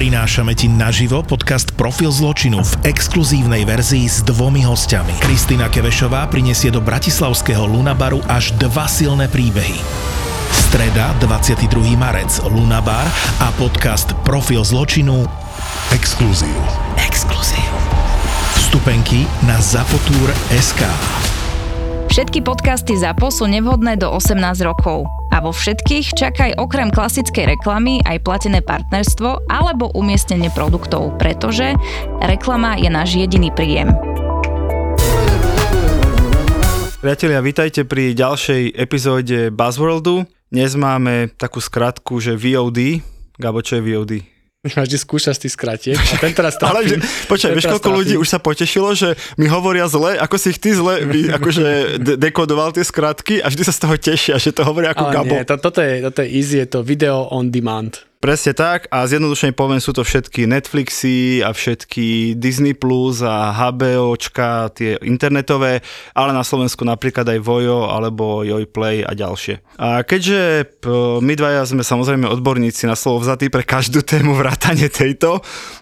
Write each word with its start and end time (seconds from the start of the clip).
Prinášame 0.00 0.56
ti 0.56 0.64
naživo 0.64 1.20
podcast 1.20 1.76
Profil 1.76 2.08
zločinu 2.08 2.64
v 2.64 2.88
exkluzívnej 2.88 3.68
verzii 3.68 4.08
s 4.08 4.24
dvomi 4.24 4.64
hostiami. 4.64 5.12
Kristýna 5.20 5.68
Kevešová 5.68 6.24
prinesie 6.32 6.72
do 6.72 6.80
bratislavského 6.80 7.68
Lunabaru 7.68 8.24
až 8.24 8.56
dva 8.56 8.88
silné 8.88 9.28
príbehy. 9.28 9.76
Streda, 10.56 11.12
22. 11.20 12.00
marec, 12.00 12.32
Lunabar 12.48 13.04
a 13.44 13.52
podcast 13.60 14.16
Profil 14.24 14.64
zločinu 14.64 15.28
Exkluzív. 15.92 16.56
Exkluzív. 16.96 17.68
Vstupenky 18.56 19.28
na 19.44 19.60
Zapotur.sk 19.60 20.80
Všetky 22.08 22.40
podcasty 22.40 22.96
ZAPO 22.96 23.28
sú 23.28 23.44
nevhodné 23.44 24.00
do 24.00 24.08
18 24.08 24.64
rokov. 24.64 25.19
A 25.30 25.38
vo 25.38 25.54
všetkých 25.54 26.18
čakaj 26.18 26.58
okrem 26.58 26.90
klasickej 26.90 27.54
reklamy 27.54 28.02
aj 28.02 28.26
platené 28.26 28.58
partnerstvo 28.66 29.46
alebo 29.46 29.94
umiestnenie 29.94 30.50
produktov, 30.50 31.14
pretože 31.22 31.78
reklama 32.18 32.74
je 32.74 32.90
náš 32.90 33.14
jediný 33.14 33.54
príjem. 33.54 33.94
Priatelia, 37.00 37.40
vítajte 37.40 37.88
pri 37.88 38.12
ďalšej 38.12 38.76
epizóde 38.76 39.48
Buzzworldu. 39.48 40.28
Dnes 40.50 40.76
máme 40.76 41.32
takú 41.38 41.62
skratku, 41.62 42.20
že 42.20 42.36
VOD. 42.36 43.00
Gabo, 43.40 43.64
čo 43.64 43.80
je 43.80 43.82
VOD? 43.86 44.29
Ma 44.60 44.84
vždy 44.84 45.00
skúšaš 45.00 45.40
tých 45.40 45.56
skratiek 45.56 45.96
a 45.96 46.20
ten 46.20 46.36
teraz 46.36 46.60
Ale 46.68 46.84
že, 46.84 47.00
počkaj, 47.32 47.56
vieš, 47.56 47.72
koľko 47.80 47.90
ľudí 47.96 48.14
už 48.20 48.28
sa 48.28 48.36
potešilo, 48.36 48.92
že 48.92 49.16
mi 49.40 49.48
hovoria 49.48 49.88
zle, 49.88 50.20
ako 50.20 50.36
si 50.36 50.52
ich 50.52 50.60
ty 50.60 50.76
zle 50.76 51.00
vy, 51.00 51.28
akože 51.40 51.96
de- 51.96 52.18
dekodoval 52.20 52.76
tie 52.76 52.84
skratky 52.84 53.40
a 53.40 53.48
vždy 53.48 53.64
sa 53.64 53.72
z 53.72 53.80
toho 53.80 53.96
tešia, 53.96 54.36
že 54.36 54.52
to 54.52 54.68
hovoria 54.68 54.92
ako 54.92 55.04
Ale 55.08 55.14
Gabo. 55.16 55.32
nie, 55.32 55.48
to, 55.48 55.56
toto, 55.56 55.80
je, 55.80 56.04
toto 56.04 56.20
je 56.20 56.28
easy, 56.28 56.60
je 56.60 56.68
to 56.76 56.84
video 56.84 57.24
on 57.32 57.48
demand. 57.48 58.04
Presne 58.20 58.52
tak 58.52 58.84
a 58.92 59.08
zjednodušene 59.08 59.56
poviem, 59.56 59.80
sú 59.80 59.96
to 59.96 60.04
všetky 60.04 60.44
Netflixy 60.44 61.40
a 61.40 61.56
všetky 61.56 62.36
Disney 62.36 62.76
Plus 62.76 63.24
a 63.24 63.48
HBOčka, 63.56 64.68
tie 64.76 65.00
internetové, 65.00 65.80
ale 66.12 66.36
na 66.36 66.44
Slovensku 66.44 66.84
napríklad 66.84 67.24
aj 67.24 67.40
Vojo 67.40 67.88
alebo 67.88 68.44
Joj 68.44 68.68
Play 68.68 69.00
a 69.00 69.16
ďalšie. 69.16 69.64
A 69.80 70.04
keďže 70.04 70.68
my 71.24 71.32
dvaja 71.32 71.64
sme 71.64 71.80
samozrejme 71.80 72.28
odborníci 72.28 72.84
na 72.84 72.92
slovo 72.92 73.24
vzatí 73.24 73.48
pre 73.48 73.64
každú 73.64 74.04
tému 74.04 74.36
vrátane 74.36 74.92
tejto, 74.92 75.40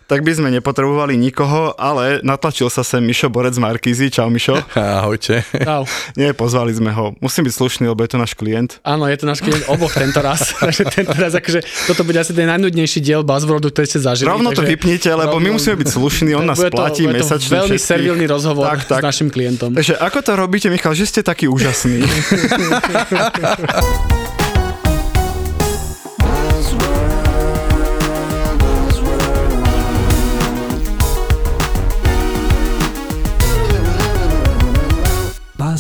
tak 0.09 0.25
by 0.25 0.33
sme 0.33 0.49
nepotrebovali 0.51 1.15
nikoho, 1.15 1.77
ale 1.77 2.25
natlačil 2.25 2.73
sa 2.73 2.81
sem 2.81 3.05
Mišo 3.05 3.29
Borec 3.29 3.53
z 3.53 3.61
Markízy. 3.61 4.09
Čau 4.09 4.33
Mišo. 4.33 4.57
Ahojte. 5.05 5.45
Čau. 5.53 5.85
Nie, 6.17 6.33
pozvali 6.33 6.73
sme 6.73 6.89
ho. 6.91 7.13
Musím 7.21 7.45
byť 7.45 7.53
slušný, 7.53 7.85
lebo 7.87 8.01
je 8.01 8.11
to 8.11 8.17
náš 8.17 8.33
klient. 8.33 8.81
Áno, 8.81 9.05
je 9.05 9.21
to 9.21 9.29
náš 9.29 9.45
klient 9.45 9.69
oboch 9.69 9.93
tento 9.93 10.25
raz. 10.25 10.41
takže 10.65 10.89
tento 10.89 11.13
raz, 11.13 11.37
akože, 11.37 11.61
toto 11.85 12.09
bude 12.09 12.17
asi 12.17 12.33
ten 12.33 12.49
najnudnejší 12.49 13.05
diel 13.05 13.21
Buzzworldu, 13.21 13.69
ktorý 13.69 13.85
ste 13.85 14.01
zažili. 14.01 14.33
Rovno 14.33 14.49
to 14.51 14.65
takže 14.65 14.73
vypnite, 14.73 15.11
lebo 15.13 15.37
my 15.37 15.53
musíme 15.53 15.77
byť 15.77 15.89
slušní, 15.93 16.33
on 16.33 16.49
nás 16.49 16.57
bude 16.57 16.73
to, 16.73 16.81
platí 16.81 17.05
to 17.05 17.13
mesačne. 17.13 17.53
veľmi 17.53 17.77
všetkých. 17.77 17.93
servilný 17.93 18.25
rozhovor 18.25 18.65
Tak, 18.65 18.89
tak. 18.89 19.01
s 19.05 19.07
našim 19.13 19.29
klientom. 19.29 19.77
Takže 19.77 20.01
ako 20.01 20.19
to 20.25 20.33
robíte, 20.33 20.73
Michal, 20.73 20.97
že 20.97 21.05
ste 21.05 21.21
taký 21.21 21.53
úžasný? 21.53 22.01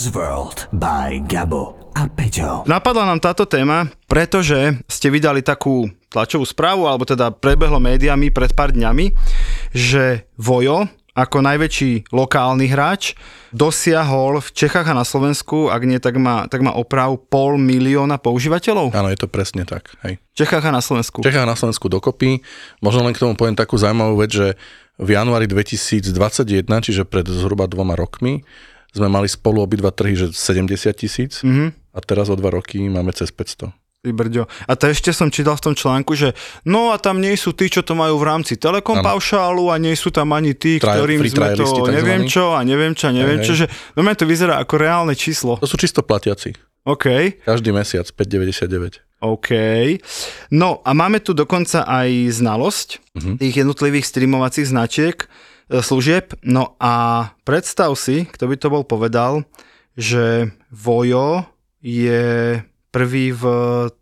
Buzzworld 0.09 0.73
by 0.73 1.20
Gabo 1.28 1.92
a 1.92 2.09
Peťo. 2.09 2.64
Napadla 2.64 3.05
nám 3.05 3.20
táto 3.20 3.45
téma, 3.45 3.92
pretože 4.09 4.81
ste 4.89 5.12
vydali 5.12 5.45
takú 5.45 5.84
tlačovú 6.09 6.48
správu, 6.48 6.89
alebo 6.89 7.05
teda 7.05 7.28
prebehlo 7.28 7.77
médiami 7.77 8.33
pred 8.33 8.56
pár 8.56 8.73
dňami, 8.73 9.12
že 9.77 10.25
Vojo 10.41 10.89
ako 11.12 11.45
najväčší 11.45 12.09
lokálny 12.09 12.73
hráč 12.73 13.20
dosiahol 13.53 14.41
v 14.41 14.48
Čechách 14.48 14.89
a 14.89 14.97
na 14.97 15.05
Slovensku, 15.05 15.69
ak 15.69 15.85
nie, 15.85 16.01
tak 16.01 16.17
má, 16.17 16.48
tak 16.48 16.64
má 16.64 16.73
oprav 16.73 17.20
pol 17.29 17.61
milióna 17.61 18.17
používateľov. 18.17 18.96
Áno, 18.96 19.13
je 19.13 19.20
to 19.20 19.29
presne 19.29 19.69
tak. 19.69 19.92
Hej. 20.08 20.25
Čechách 20.33 20.64
a 20.64 20.73
na 20.73 20.80
Slovensku. 20.80 21.20
Čechách 21.20 21.45
a 21.45 21.52
na 21.52 21.58
Slovensku 21.61 21.85
dokopy. 21.92 22.40
Možno 22.80 23.05
len 23.05 23.13
k 23.13 23.20
tomu 23.20 23.36
poviem 23.36 23.61
takú 23.61 23.77
zaujímavú 23.77 24.25
vec, 24.25 24.33
že 24.33 24.57
v 24.96 25.08
januári 25.13 25.45
2021, 25.45 26.64
čiže 26.64 27.05
pred 27.05 27.29
zhruba 27.29 27.69
dvoma 27.69 27.92
rokmi, 27.92 28.40
sme 28.91 29.07
mali 29.07 29.27
spolu 29.27 29.61
obidva 29.61 29.91
trhy, 29.91 30.15
že 30.15 30.27
70 30.31 30.93
tisíc 30.95 31.43
Mhm. 31.43 31.73
a 31.93 31.99
teraz 32.01 32.29
o 32.29 32.37
dva 32.37 32.51
roky 32.51 32.81
máme 32.83 33.13
cez 33.13 33.29
500. 33.31 33.73
Ty 33.99 34.15
brďo. 34.15 34.47
A 34.65 34.79
to 34.79 34.87
ešte 34.87 35.11
som 35.11 35.27
čítal 35.27 35.59
v 35.59 35.65
tom 35.65 35.75
článku, 35.75 36.15
že 36.15 36.31
no 36.63 36.95
a 36.95 37.03
tam 37.03 37.19
nie 37.19 37.35
sú 37.35 37.51
tí, 37.51 37.67
čo 37.67 37.83
to 37.83 37.99
majú 37.99 38.15
v 38.15 38.31
rámci 38.31 38.55
Telekom 38.55 39.03
Áno. 39.03 39.07
paušálu 39.11 39.75
a 39.75 39.77
nie 39.77 39.91
sú 39.93 40.15
tam 40.15 40.31
ani 40.31 40.55
tí, 40.55 40.79
Tri- 40.79 40.87
ktorým 40.87 41.19
sme 41.27 41.59
to 41.59 41.67
neviem 41.91 42.23
čo 42.25 42.55
a 42.55 42.63
neviem 42.63 42.95
čo 42.95 43.11
a 43.11 43.13
neviem 43.13 43.43
Hej, 43.43 43.47
čo, 43.51 43.53
že 43.59 43.67
no 43.99 44.07
to 44.07 44.23
vyzerá 44.23 44.63
ako 44.63 44.75
reálne 44.79 45.19
číslo. 45.19 45.59
To 45.59 45.67
sú 45.67 45.75
čisto 45.75 46.07
platiaci. 46.07 46.55
OK, 46.87 47.43
Každý 47.43 47.75
mesiac 47.75 48.07
5,99. 48.15 49.03
OK. 49.19 49.51
No 50.55 50.79
a 50.87 50.95
máme 50.95 51.19
tu 51.19 51.35
dokonca 51.35 51.83
aj 51.83 52.09
znalosť 52.33 52.89
Mhm. 53.19 53.33
tých 53.43 53.55
jednotlivých 53.59 54.07
streamovacích 54.07 54.70
značiek, 54.70 55.27
služieb. 55.70 56.33
No 56.40 56.77
a 56.80 57.29
predstav 57.45 57.92
si, 58.01 58.24
kto 58.24 58.48
by 58.48 58.56
to 58.56 58.68
bol 58.73 58.84
povedal, 58.84 59.45
že 59.98 60.52
Vojo 60.73 61.45
je 61.84 62.58
prvý 62.89 63.30
v 63.36 63.45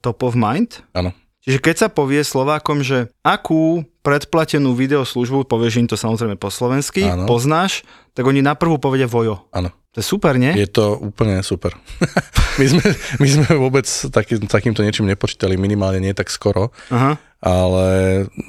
top 0.00 0.22
of 0.22 0.38
mind. 0.38 0.86
Áno. 0.94 1.10
Čiže 1.46 1.62
keď 1.62 1.76
sa 1.78 1.88
povie 1.90 2.26
Slovákom, 2.26 2.82
že 2.82 3.06
akú 3.22 3.86
predplatenú 4.02 4.74
videoslužbu, 4.74 5.46
povieš 5.46 5.78
im 5.78 5.86
to 5.86 5.94
samozrejme 5.94 6.34
po 6.34 6.50
slovensky, 6.50 7.06
Áno. 7.06 7.26
poznáš, 7.30 7.86
tak 8.18 8.26
oni 8.26 8.42
na 8.42 8.58
prvú 8.58 8.82
povedia 8.82 9.06
Vojo. 9.06 9.46
Áno. 9.54 9.70
To 9.94 10.02
je 10.02 10.06
super, 10.12 10.36
nie? 10.36 10.52
Je 10.52 10.68
to 10.68 10.98
úplne 10.98 11.40
super. 11.46 11.72
my, 12.60 12.66
sme, 12.68 12.84
my 13.22 13.28
sme 13.30 13.48
vôbec 13.56 13.86
taký, 14.12 14.42
takýmto 14.44 14.82
niečím 14.82 15.08
nepočítali, 15.08 15.56
minimálne 15.56 16.02
nie 16.02 16.12
tak 16.12 16.28
skoro, 16.28 16.74
Aha. 16.92 17.16
Ale 17.46 17.86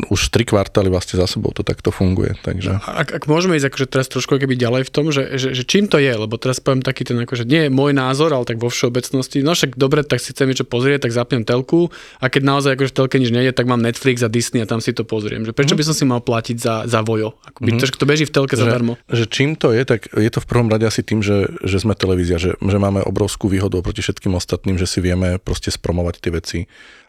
už 0.10 0.34
tri 0.34 0.42
kvartály 0.42 0.90
vlastne 0.90 1.22
za 1.22 1.30
sebou 1.30 1.54
to 1.54 1.62
takto 1.62 1.94
funguje. 1.94 2.34
Takže... 2.42 2.82
Ak, 2.82 3.14
ak 3.14 3.24
môžeme 3.30 3.54
ísť 3.54 3.70
akože 3.70 3.86
teraz 3.86 4.10
trošku 4.10 4.42
keby 4.42 4.58
ďalej 4.58 4.90
v 4.90 4.92
tom, 4.92 5.14
že, 5.14 5.38
že, 5.38 5.54
že 5.54 5.62
čím 5.70 5.86
to 5.86 6.02
je, 6.02 6.10
lebo 6.10 6.34
teraz 6.42 6.58
poviem 6.58 6.82
taký 6.82 7.06
ten, 7.06 7.22
akože 7.22 7.46
nie 7.46 7.70
je 7.70 7.72
môj 7.72 7.94
názor, 7.94 8.34
ale 8.34 8.50
tak 8.50 8.58
vo 8.58 8.74
všeobecnosti, 8.74 9.46
no 9.46 9.54
však 9.54 9.78
dobre, 9.78 10.02
tak 10.02 10.18
si 10.18 10.34
chcem 10.34 10.50
niečo 10.50 10.66
pozrieť, 10.66 11.06
tak 11.06 11.14
zapnem 11.14 11.46
telku 11.46 11.94
a 12.18 12.26
keď 12.26 12.42
naozaj 12.42 12.74
akože 12.74 12.90
v 12.90 12.98
telke 12.98 13.16
nič 13.22 13.30
nejde, 13.30 13.54
tak 13.54 13.70
mám 13.70 13.86
Netflix 13.86 14.26
a 14.26 14.30
Disney 14.34 14.66
a 14.66 14.68
tam 14.68 14.82
si 14.82 14.90
to 14.98 15.06
pozriem. 15.06 15.46
Že 15.46 15.54
prečo 15.54 15.78
by 15.78 15.84
som 15.86 15.94
si 15.94 16.02
mal 16.10 16.26
platiť 16.26 16.58
za, 16.58 16.90
za 16.90 17.06
Vojo? 17.06 17.38
Akoby, 17.46 17.78
mm-hmm. 17.78 17.94
to, 17.94 18.02
to 18.02 18.06
beží 18.10 18.26
v 18.26 18.34
telke 18.34 18.58
zadarmo. 18.58 18.98
Že, 19.06 19.14
že 19.14 19.26
čím 19.30 19.54
to 19.54 19.78
je, 19.78 19.86
tak 19.86 20.10
je 20.10 20.32
to 20.34 20.42
v 20.42 20.48
prvom 20.50 20.74
rade 20.74 20.90
asi 20.90 21.06
tým, 21.06 21.22
že, 21.22 21.54
že 21.62 21.78
sme 21.78 21.94
televízia, 21.94 22.42
že, 22.42 22.58
že 22.58 22.78
máme 22.82 23.06
obrovskú 23.06 23.46
výhodu 23.46 23.78
oproti 23.78 24.02
všetkým 24.02 24.34
ostatným, 24.34 24.82
že 24.82 24.90
si 24.90 25.06
vieme 25.06 25.38
proste 25.38 25.70
spromovať 25.70 26.16
tie 26.18 26.32
veci 26.34 26.60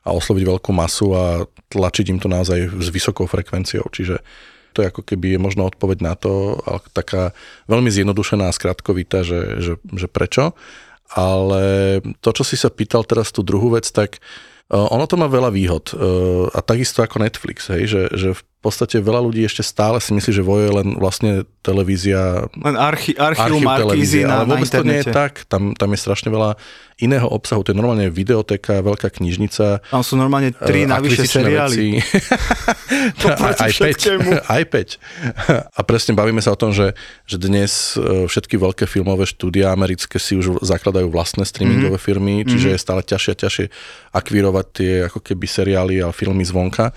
a 0.09 0.17
osloviť 0.17 0.45
veľkú 0.49 0.71
masu 0.73 1.13
a 1.13 1.45
tlačiť 1.69 2.07
im 2.09 2.19
to 2.19 2.33
naozaj 2.33 2.81
s 2.81 2.89
vysokou 2.89 3.29
frekvenciou. 3.29 3.85
Čiže 3.93 4.25
to 4.73 4.81
je 4.81 4.89
ako 4.89 5.05
keby 5.05 5.37
je 5.37 5.41
možno 5.41 5.69
odpoveď 5.69 5.99
na 6.01 6.15
to, 6.17 6.57
ale 6.65 6.81
taká 6.97 7.37
veľmi 7.69 7.93
zjednodušená 7.93 8.49
a 8.49 8.57
skratkovitá, 8.57 9.21
že, 9.27 9.61
že, 9.61 9.73
že 9.85 10.07
prečo. 10.09 10.57
Ale 11.13 11.99
to, 12.21 12.31
čo 12.37 12.45
si 12.45 12.57
sa 12.57 12.69
pýtal 12.69 13.05
teraz 13.05 13.33
tú 13.33 13.45
druhú 13.45 13.77
vec, 13.77 13.85
tak 13.93 14.21
Uh, 14.69 14.85
ono 14.93 15.09
to 15.09 15.17
má 15.17 15.33
veľa 15.33 15.49
výhod 15.49 15.97
uh, 15.97 16.53
a 16.53 16.61
takisto 16.61 17.01
ako 17.01 17.25
Netflix, 17.25 17.73
hej, 17.73 17.89
že, 17.89 18.03
že 18.13 18.29
v 18.37 18.41
podstate 18.59 18.99
veľa 18.99 19.23
ľudí 19.23 19.47
ešte 19.47 19.63
stále 19.63 20.03
si 20.03 20.11
myslí, 20.11 20.33
že 20.35 20.43
Vojo 20.43 20.67
je 20.67 20.75
len 20.83 20.89
vlastne 20.99 21.47
televízia 21.63 22.51
Len 22.59 22.75
archi, 22.75 23.15
archív 23.15 23.55
archív 23.55 23.63
Markízy 23.63 24.21
na, 24.27 24.43
ale 24.43 24.45
na 24.45 24.49
vôbec 24.51 24.67
to 24.67 24.83
nie 24.83 24.99
je 24.99 25.15
tak. 25.15 25.47
Tam, 25.47 25.79
tam 25.79 25.89
je 25.95 25.99
strašne 26.03 26.27
veľa 26.33 26.59
iného 26.99 27.31
obsahu. 27.31 27.63
To 27.63 27.71
je 27.71 27.79
normálne 27.79 28.11
videoteka, 28.11 28.83
veľká 28.83 29.15
knižnica. 29.15 29.87
Tam 29.87 30.03
sú 30.03 30.19
normálne 30.19 30.51
tri 30.51 30.83
eh, 30.83 30.91
navyše 30.91 31.23
seriály. 31.31 32.03
Poproti 33.23 33.63
aj 33.69 33.73
5. 33.73 33.79
všetkému. 33.79 34.31
Aj 34.59 34.63
5. 34.67 35.79
A 35.79 35.81
presne 35.87 36.19
bavíme 36.19 36.43
sa 36.43 36.51
o 36.51 36.59
tom, 36.59 36.75
že, 36.75 36.99
že 37.31 37.39
dnes 37.39 37.95
eh, 37.95 38.27
všetky 38.27 38.59
veľké 38.59 38.91
filmové 38.91 39.31
štúdia 39.31 39.71
americké 39.71 40.19
si 40.19 40.35
už 40.35 40.59
zakladajú 40.67 41.07
vlastné 41.13 41.47
streamingové 41.47 41.95
Mhm. 41.95 42.03
firmy, 42.03 42.35
čiže 42.43 42.75
je 42.75 42.79
stále 42.83 43.07
ťažšie 43.07 43.31
a 43.31 43.39
ťažšie 43.39 43.67
akvírovať 44.11 44.67
tie 44.75 44.93
ako 45.07 45.23
keby 45.23 45.47
seriály 45.47 45.95
a 46.03 46.11
filmy 46.11 46.43
zvonka 46.43 46.91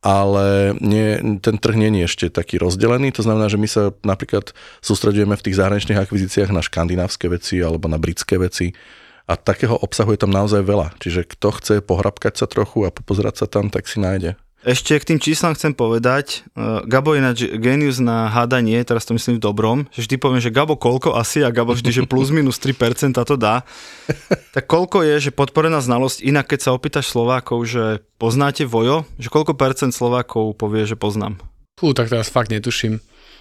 ale 0.00 0.72
nie, 0.80 1.20
ten 1.44 1.60
trh 1.60 1.76
nie 1.76 1.92
je 2.02 2.08
ešte 2.08 2.26
taký 2.32 2.56
rozdelený, 2.56 3.12
to 3.12 3.20
znamená, 3.20 3.52
že 3.52 3.60
my 3.60 3.68
sa 3.68 3.92
napríklad 4.00 4.56
sústredujeme 4.80 5.36
v 5.36 5.44
tých 5.44 5.60
zahraničných 5.60 6.00
akvizíciách 6.00 6.50
na 6.52 6.64
škandinávske 6.64 7.28
veci 7.28 7.60
alebo 7.60 7.84
na 7.86 8.00
britské 8.00 8.40
veci. 8.40 8.72
A 9.30 9.38
takého 9.38 9.78
obsahu 9.78 10.10
je 10.16 10.20
tam 10.26 10.32
naozaj 10.34 10.66
veľa, 10.66 10.96
čiže 10.98 11.22
kto 11.22 11.48
chce 11.60 11.74
pohrabkať 11.86 12.34
sa 12.34 12.46
trochu 12.50 12.82
a 12.82 12.90
popozerať 12.90 13.44
sa 13.44 13.46
tam, 13.46 13.70
tak 13.70 13.86
si 13.86 14.02
nájde. 14.02 14.34
Ešte 14.60 14.92
k 15.00 15.08
tým 15.14 15.20
číslam 15.24 15.56
chcem 15.56 15.72
povedať, 15.72 16.44
uh, 16.52 16.84
Gabo 16.84 17.16
je 17.16 17.20
ináč 17.24 17.38
genius 17.56 17.96
na 17.96 18.28
hádanie, 18.28 18.76
teraz 18.84 19.08
to 19.08 19.16
myslím 19.16 19.40
v 19.40 19.44
dobrom, 19.48 19.78
že 19.88 20.04
vždy 20.04 20.16
poviem, 20.20 20.44
že 20.44 20.52
Gabo 20.52 20.76
koľko 20.76 21.16
asi 21.16 21.40
a 21.40 21.48
Gabo 21.48 21.72
vždy, 21.72 21.88
že 21.88 22.02
plus 22.04 22.28
minus 22.28 22.60
3% 22.60 23.16
to 23.16 23.36
dá. 23.40 23.64
Tak 24.50 24.66
koľko 24.66 25.06
je, 25.06 25.30
že 25.30 25.30
podporená 25.30 25.78
znalosť, 25.78 26.26
inak 26.26 26.50
keď 26.50 26.60
sa 26.66 26.70
opýtaš 26.74 27.08
Slovákov, 27.08 27.70
že 27.70 28.02
poznáte 28.18 28.66
Vojo, 28.66 29.06
že 29.16 29.30
koľko 29.30 29.54
percent 29.54 29.94
Slovákov 29.94 30.58
povie, 30.58 30.84
že 30.84 30.98
poznám? 30.98 31.38
Fú, 31.78 31.94
tak 31.94 32.10
teraz 32.10 32.28
fakt 32.28 32.50
netuším. 32.50 32.98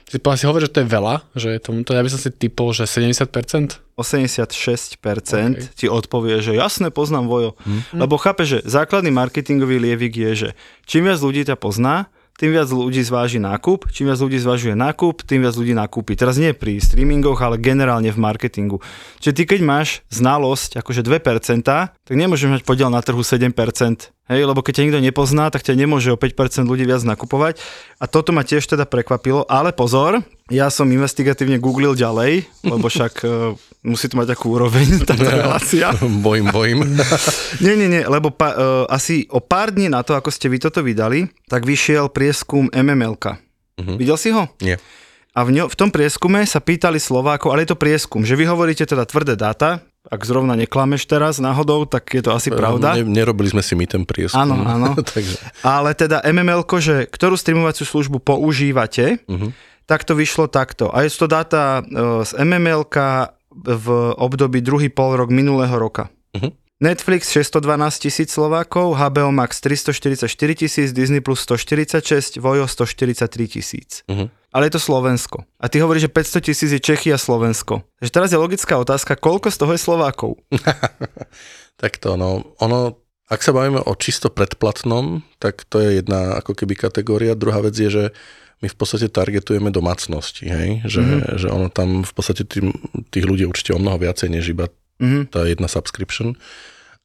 Si, 0.09 0.17
si 0.17 0.45
hovorí, 0.49 0.65
že 0.65 0.73
to 0.73 0.81
je 0.81 0.89
veľa, 0.89 1.21
že 1.37 1.53
je 1.53 1.59
tomuto, 1.61 1.93
ja 1.93 2.01
by 2.01 2.09
som 2.09 2.17
si 2.17 2.33
typol, 2.33 2.73
že 2.73 2.89
70%. 2.89 3.29
86% 3.93 4.55
okay. 4.57 5.59
ti 5.75 5.85
odpovie, 5.91 6.39
že 6.39 6.55
jasne 6.55 6.87
poznám 6.89 7.27
Vojo. 7.27 7.51
Hmm. 7.61 7.83
Lebo 7.93 8.15
chápe, 8.15 8.47
že 8.47 8.63
základný 8.63 9.11
marketingový 9.11 9.75
lievik 9.75 10.15
je, 10.15 10.31
že 10.33 10.49
čím 10.87 11.05
viac 11.05 11.19
ľudí 11.19 11.43
ťa 11.43 11.59
pozná, 11.59 12.07
tým 12.39 12.55
viac 12.55 12.71
ľudí 12.71 13.03
zváži 13.03 13.43
nákup, 13.43 13.91
čím 13.91 14.07
viac 14.07 14.23
ľudí 14.23 14.39
zvažuje 14.39 14.71
nákup, 14.71 15.27
tým 15.27 15.43
viac 15.43 15.59
ľudí 15.59 15.75
nakúpi. 15.75 16.15
Teraz 16.15 16.39
nie 16.39 16.55
pri 16.55 16.79
streamingoch, 16.79 17.35
ale 17.43 17.59
generálne 17.59 18.07
v 18.15 18.15
marketingu. 18.15 18.79
Čiže 19.19 19.35
ty 19.35 19.43
keď 19.43 19.59
máš 19.67 19.99
znalosť 20.07 20.79
akože 20.79 21.03
2%, 21.03 21.67
tak 21.67 22.15
nemôžeš 22.15 22.47
mať 22.47 22.61
podiel 22.63 22.87
na 22.87 23.03
trhu 23.03 23.19
7%. 23.19 23.51
Hej, 24.29 24.45
lebo 24.45 24.61
keď 24.61 24.73
ťa 24.77 24.85
nikto 24.85 25.01
nepozná, 25.01 25.49
tak 25.49 25.65
ťa 25.65 25.73
nemôže 25.73 26.13
o 26.13 26.17
5% 26.21 26.69
ľudí 26.69 26.85
viac 26.85 27.01
nakupovať. 27.01 27.57
A 27.97 28.05
toto 28.05 28.29
ma 28.29 28.45
tiež 28.45 28.61
teda 28.61 28.85
prekvapilo. 28.85 29.41
Ale 29.49 29.73
pozor, 29.73 30.21
ja 30.53 30.69
som 30.69 30.85
investigatívne 30.85 31.57
googlil 31.57 31.97
ďalej, 31.97 32.45
lebo 32.61 32.93
však 32.93 33.13
uh, 33.25 33.57
musí 33.81 34.05
to 34.05 34.21
mať 34.21 34.37
takú 34.37 34.53
úroveň 34.53 35.01
táto 35.01 35.25
relácia. 35.33 35.97
bojím, 35.97 36.53
bojím. 36.53 36.85
nie, 37.65 37.73
nie, 37.73 37.89
nie, 37.89 38.05
lebo 38.05 38.29
pa, 38.29 38.53
uh, 38.53 38.85
asi 38.93 39.25
o 39.33 39.41
pár 39.41 39.73
dní 39.73 39.89
na 39.89 40.05
to, 40.05 40.13
ako 40.13 40.29
ste 40.29 40.45
vy 40.45 40.61
toto 40.61 40.85
vydali, 40.85 41.25
tak 41.49 41.65
vyšiel 41.65 42.13
prieskum 42.13 42.69
MMLK. 42.69 43.33
Uh-huh. 43.81 43.97
Videl 43.97 44.17
si 44.21 44.29
ho? 44.29 44.45
Nie. 44.61 44.77
A 45.33 45.41
v, 45.41 45.57
ňo, 45.57 45.73
v 45.73 45.77
tom 45.77 45.89
prieskume 45.89 46.45
sa 46.45 46.61
pýtali 46.61 47.01
Slovákov, 47.01 47.49
ale 47.49 47.65
je 47.65 47.73
to 47.73 47.81
prieskum, 47.81 48.21
že 48.21 48.37
vy 48.37 48.45
hovoríte 48.45 48.85
teda 48.85 49.09
tvrdé 49.09 49.33
dáta, 49.33 49.81
ak 50.09 50.21
zrovna 50.25 50.57
neklameš 50.57 51.05
teraz 51.05 51.37
náhodou, 51.37 51.85
tak 51.85 52.09
je 52.17 52.25
to 52.25 52.33
asi 52.33 52.49
pravda. 52.49 52.97
Ne, 52.97 53.05
nerobili 53.05 53.53
sme 53.53 53.61
si 53.61 53.77
my 53.77 53.85
ten 53.85 54.03
prieskum. 54.09 54.41
Áno, 54.41 54.57
áno. 54.65 54.97
Takže. 55.13 55.37
Ale 55.61 55.93
teda 55.93 56.25
MML, 56.25 56.65
že 56.81 57.05
ktorú 57.05 57.37
streamovaciu 57.37 57.85
službu 57.85 58.17
používate, 58.17 59.21
uh-huh. 59.29 59.53
tak 59.85 60.03
to 60.09 60.17
vyšlo 60.17 60.49
takto. 60.49 60.89
A 60.89 61.05
je 61.05 61.13
to 61.13 61.29
dáta 61.29 61.85
e, 61.85 62.25
z 62.25 62.31
MML 62.41 62.89
v 63.53 63.87
období 64.17 64.65
druhý 64.65 64.89
pol 64.89 65.13
rok 65.13 65.29
minulého 65.29 65.77
roka. 65.77 66.09
Uh-huh. 66.33 66.49
Netflix 66.79 67.31
612 67.35 67.99
tisíc 67.99 68.31
Slovákov, 68.31 68.95
HBO 68.95 69.31
Max 69.35 69.59
344 69.59 70.55
tisíc, 70.55 70.93
Disney 70.95 71.19
Plus 71.19 71.43
146, 71.43 72.39
Vojo 72.39 72.67
143 72.67 73.47
tisíc. 73.47 74.03
Uh-huh 74.07 74.29
ale 74.49 74.65
je 74.67 74.77
to 74.77 74.81
Slovensko. 74.81 75.45
A 75.61 75.69
ty 75.69 75.77
hovoríš, 75.77 76.09
že 76.09 76.15
500 76.41 76.47
tisíc 76.49 76.69
je 76.73 76.81
Čechy 76.81 77.13
a 77.13 77.21
Slovensko. 77.21 77.85
Takže 78.01 78.11
teraz 78.13 78.29
je 78.33 78.41
logická 78.41 78.81
otázka, 78.81 79.13
koľko 79.13 79.53
z 79.53 79.57
toho 79.61 79.71
je 79.77 79.81
Slovákov? 79.81 80.31
tak 81.81 82.01
to, 82.01 82.17
no, 82.17 82.57
ono, 82.57 82.97
ak 83.29 83.45
sa 83.45 83.53
bavíme 83.53 83.85
o 83.85 83.93
čisto 83.93 84.33
predplatnom, 84.33 85.21
tak 85.37 85.69
to 85.69 85.77
je 85.77 86.01
jedna 86.01 86.41
ako 86.41 86.57
keby 86.57 86.73
kategória. 86.73 87.37
Druhá 87.37 87.61
vec 87.61 87.77
je, 87.77 87.89
že 87.89 88.03
my 88.59 88.67
v 88.67 88.75
podstate 88.75 89.07
targetujeme 89.07 89.71
domácnosti, 89.71 90.49
hej? 90.49 90.83
Že, 90.83 91.03
mm-hmm. 91.05 91.37
že 91.39 91.47
ono 91.47 91.67
tam 91.71 92.03
v 92.03 92.11
podstate 92.11 92.43
tým, 92.43 92.73
tých 93.13 93.23
ľudí 93.29 93.45
určite 93.45 93.77
o 93.77 93.79
mnoho 93.79 94.01
viacej, 94.01 94.33
než 94.33 94.51
iba 94.51 94.67
mm-hmm. 94.99 95.23
tá 95.33 95.47
jedna 95.47 95.67
subscription 95.67 96.37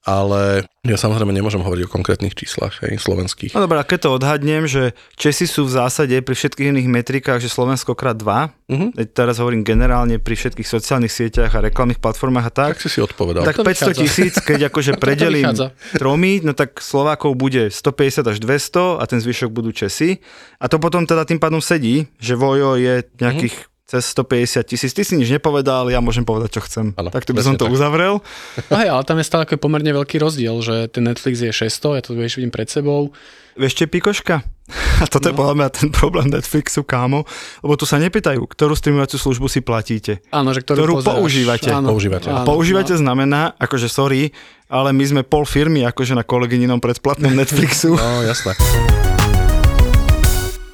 ale 0.05 0.69
ja 0.85 1.01
samozrejme 1.01 1.33
nemôžem 1.33 1.65
hovoriť 1.65 1.89
o 1.89 1.95
konkrétnych 1.97 2.37
číslach, 2.37 2.77
hej, 2.85 3.01
slovenských. 3.01 3.57
No 3.57 3.65
dobré, 3.65 3.81
keď 3.81 3.99
to 4.05 4.09
odhadnem, 4.13 4.69
že 4.69 4.93
Česi 5.17 5.49
sú 5.49 5.65
v 5.65 5.81
zásade 5.81 6.13
pri 6.21 6.37
všetkých 6.37 6.77
iných 6.77 6.89
metrikách, 6.93 7.41
že 7.41 7.49
Slovensko 7.49 7.97
krát 7.97 8.21
dva, 8.21 8.53
uh-huh. 8.69 8.93
teraz 9.17 9.41
hovorím 9.41 9.65
generálne 9.65 10.21
pri 10.21 10.37
všetkých 10.37 10.69
sociálnych 10.69 11.09
sieťach 11.09 11.57
a 11.57 11.65
reklamných 11.65 12.05
platformách 12.05 12.47
a 12.47 12.53
tak. 12.53 12.73
Tak 12.77 12.85
si 12.85 12.93
si 12.93 13.01
odpovedal. 13.01 13.49
Tak 13.49 13.65
500 13.65 13.97
tisíc, 13.97 14.37
keď 14.45 14.61
akože 14.69 15.01
predelím 15.01 15.49
tromi, 15.97 16.45
no 16.45 16.53
tak 16.53 16.85
Slovákov 16.85 17.33
bude 17.41 17.73
150 17.73 18.29
až 18.29 18.37
200 18.45 19.01
a 19.01 19.05
ten 19.09 19.25
zvyšok 19.25 19.49
budú 19.49 19.73
Česi. 19.73 20.21
A 20.61 20.69
to 20.69 20.77
potom 20.77 21.09
teda 21.09 21.25
tým 21.25 21.41
pádom 21.41 21.65
sedí, 21.65 22.05
že 22.21 22.37
Vojo 22.37 22.77
je 22.77 23.09
nejakých 23.25 23.57
uh-huh 23.57 23.73
cez 23.85 24.17
150 24.17 24.65
tisíc. 24.65 24.97
Ty 24.97 25.05
si 25.05 25.15
nič 25.21 25.29
nepovedal, 25.29 25.93
ja 25.93 26.01
môžem 26.01 26.25
povedať, 26.25 26.57
čo 26.57 26.61
chcem. 26.65 26.87
Ano, 26.97 27.13
tak 27.13 27.29
to 27.29 27.37
by 27.37 27.45
som 27.45 27.61
to 27.61 27.69
tak. 27.69 27.75
uzavrel. 27.77 28.25
No 28.73 28.75
hej, 28.81 28.89
ale 28.89 29.05
tam 29.05 29.21
je 29.21 29.29
stále 29.29 29.45
pomerne 29.61 29.93
veľký 29.93 30.17
rozdiel, 30.17 30.57
že 30.65 30.89
ten 30.89 31.05
Netflix 31.05 31.45
je 31.45 31.53
600, 31.53 32.01
ja 32.01 32.03
to 32.03 32.17
vieš 32.17 32.41
vidím 32.41 32.49
pred 32.49 32.67
sebou. 32.73 33.13
Vieš, 33.55 33.87
pikoška? 33.87 34.41
A 35.03 35.07
toto 35.07 35.29
no. 35.29 35.31
je 35.31 35.35
podľa 35.37 35.55
mňa 35.61 35.69
ten 35.69 35.89
problém 35.93 36.33
Netflixu, 36.33 36.81
kámo, 36.81 37.29
lebo 37.61 37.77
tu 37.77 37.85
sa 37.85 38.01
nepýtajú, 38.01 38.41
ktorú 38.49 38.73
streamovaciu 38.73 39.21
službu 39.21 39.47
si 39.53 39.61
platíte. 39.61 40.25
Áno, 40.33 40.57
že 40.57 40.65
ktorú, 40.65 40.81
ktorú 40.81 40.95
používate. 41.05 41.69
Áno, 41.69 41.93
používate. 41.93 42.33
Áno, 42.33 42.49
používate 42.49 42.97
no. 42.97 43.01
znamená, 43.05 43.53
akože 43.61 43.93
sorry, 43.93 44.33
ale 44.73 44.97
my 44.97 45.05
sme 45.05 45.23
pol 45.23 45.45
firmy, 45.45 45.85
akože 45.85 46.17
na 46.17 46.25
kolegyninom 46.25 46.81
predplatnom 46.81 47.37
Netflixu. 47.37 48.01
no, 48.01 48.25
jasné. 48.25 48.57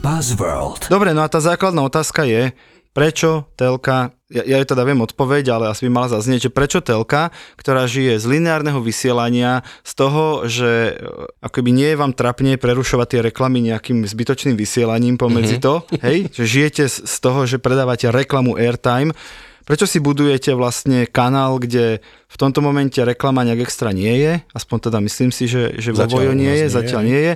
Buzzworld. 0.00 0.88
Dobre, 0.88 1.12
no 1.12 1.20
a 1.20 1.28
tá 1.28 1.44
základná 1.44 1.84
otázka 1.84 2.24
je, 2.24 2.56
prečo 2.90 3.46
telka, 3.54 4.10
ja, 4.30 4.42
ja 4.42 4.56
teda 4.66 4.82
viem 4.82 4.98
odpoveď, 5.02 5.44
ale 5.54 5.64
asi 5.70 5.86
by 5.86 5.90
mala 5.90 6.08
zaznieť, 6.10 6.50
že 6.50 6.54
prečo 6.54 6.78
telka, 6.82 7.30
ktorá 7.54 7.86
žije 7.86 8.18
z 8.18 8.26
lineárneho 8.26 8.82
vysielania, 8.82 9.62
z 9.86 9.92
toho, 9.94 10.46
že 10.50 10.98
e, 10.98 11.06
akoby 11.42 11.70
nie 11.70 11.88
je 11.94 12.00
vám 12.00 12.12
trapne 12.14 12.58
prerušovať 12.58 13.06
tie 13.06 13.20
reklamy 13.30 13.62
nejakým 13.62 14.02
zbytočným 14.06 14.58
vysielaním 14.58 15.14
pomedzi 15.14 15.62
mm-hmm. 15.62 15.66
to, 15.66 15.74
hej, 16.02 16.18
že 16.36 16.44
žijete 16.44 16.84
z 16.90 17.16
toho, 17.22 17.46
že 17.46 17.62
predávate 17.62 18.10
reklamu 18.10 18.58
airtime, 18.58 19.14
Prečo 19.60 19.86
si 19.86 20.02
budujete 20.02 20.50
vlastne 20.58 21.06
kanál, 21.06 21.62
kde 21.62 22.02
v 22.02 22.36
tomto 22.42 22.58
momente 22.58 22.98
reklama 22.98 23.46
nejak 23.46 23.70
extra 23.70 23.94
nie 23.94 24.18
je? 24.18 24.42
Aspoň 24.50 24.90
teda 24.90 24.98
myslím 24.98 25.30
si, 25.30 25.46
že, 25.46 25.78
že 25.78 25.94
vo 25.94 26.10
Vojo 26.10 26.34
nie 26.34 26.50
je, 26.50 26.66
zatiaľ 26.66 27.06
nie 27.06 27.20
je 27.22 27.32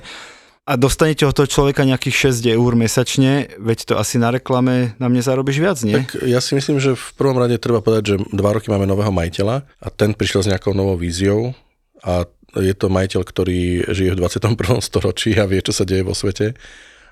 a 0.65 0.73
dostanete 0.81 1.29
od 1.29 1.37
toho 1.37 1.45
človeka 1.45 1.85
nejakých 1.85 2.33
6 2.33 2.57
eur 2.57 2.73
mesačne, 2.73 3.53
veď 3.61 3.79
to 3.85 3.93
asi 4.01 4.17
na 4.17 4.33
reklame 4.33 4.97
na 4.97 5.05
mne 5.05 5.21
zarobíš 5.21 5.61
viac, 5.61 5.77
nie? 5.85 5.93
Tak 5.93 6.25
ja 6.25 6.41
si 6.41 6.57
myslím, 6.57 6.81
že 6.81 6.97
v 6.97 7.09
prvom 7.13 7.37
rade 7.37 7.61
treba 7.61 7.85
povedať, 7.85 8.03
že 8.03 8.15
dva 8.33 8.57
roky 8.57 8.73
máme 8.73 8.89
nového 8.89 9.13
majiteľa 9.13 9.61
a 9.61 9.87
ten 9.93 10.17
prišiel 10.17 10.41
s 10.41 10.49
nejakou 10.49 10.73
novou 10.73 10.97
víziou 10.97 11.53
a 12.01 12.25
je 12.57 12.73
to 12.73 12.89
majiteľ, 12.89 13.21
ktorý 13.21 13.93
žije 13.93 14.17
v 14.17 14.19
21. 14.25 14.81
storočí 14.81 15.37
a 15.37 15.45
vie, 15.45 15.61
čo 15.61 15.69
sa 15.69 15.85
deje 15.85 16.01
vo 16.01 16.17
svete, 16.17 16.57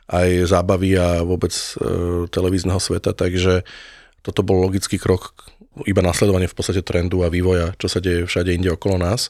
aj 0.09 0.49
zábavy 0.49 0.97
a 0.97 1.21
vôbec 1.21 1.53
e, 1.53 2.25
televízneho 2.33 2.81
sveta, 2.81 3.13
takže 3.13 3.61
toto 4.25 4.41
bol 4.41 4.65
logický 4.65 4.97
krok, 4.97 5.53
iba 5.85 6.01
nasledovanie 6.01 6.49
v 6.49 6.57
podstate 6.57 6.81
trendu 6.81 7.21
a 7.21 7.29
vývoja, 7.29 7.77
čo 7.77 7.85
sa 7.85 8.01
deje 8.01 8.25
všade 8.25 8.49
inde 8.49 8.73
okolo 8.73 8.97
nás 8.97 9.29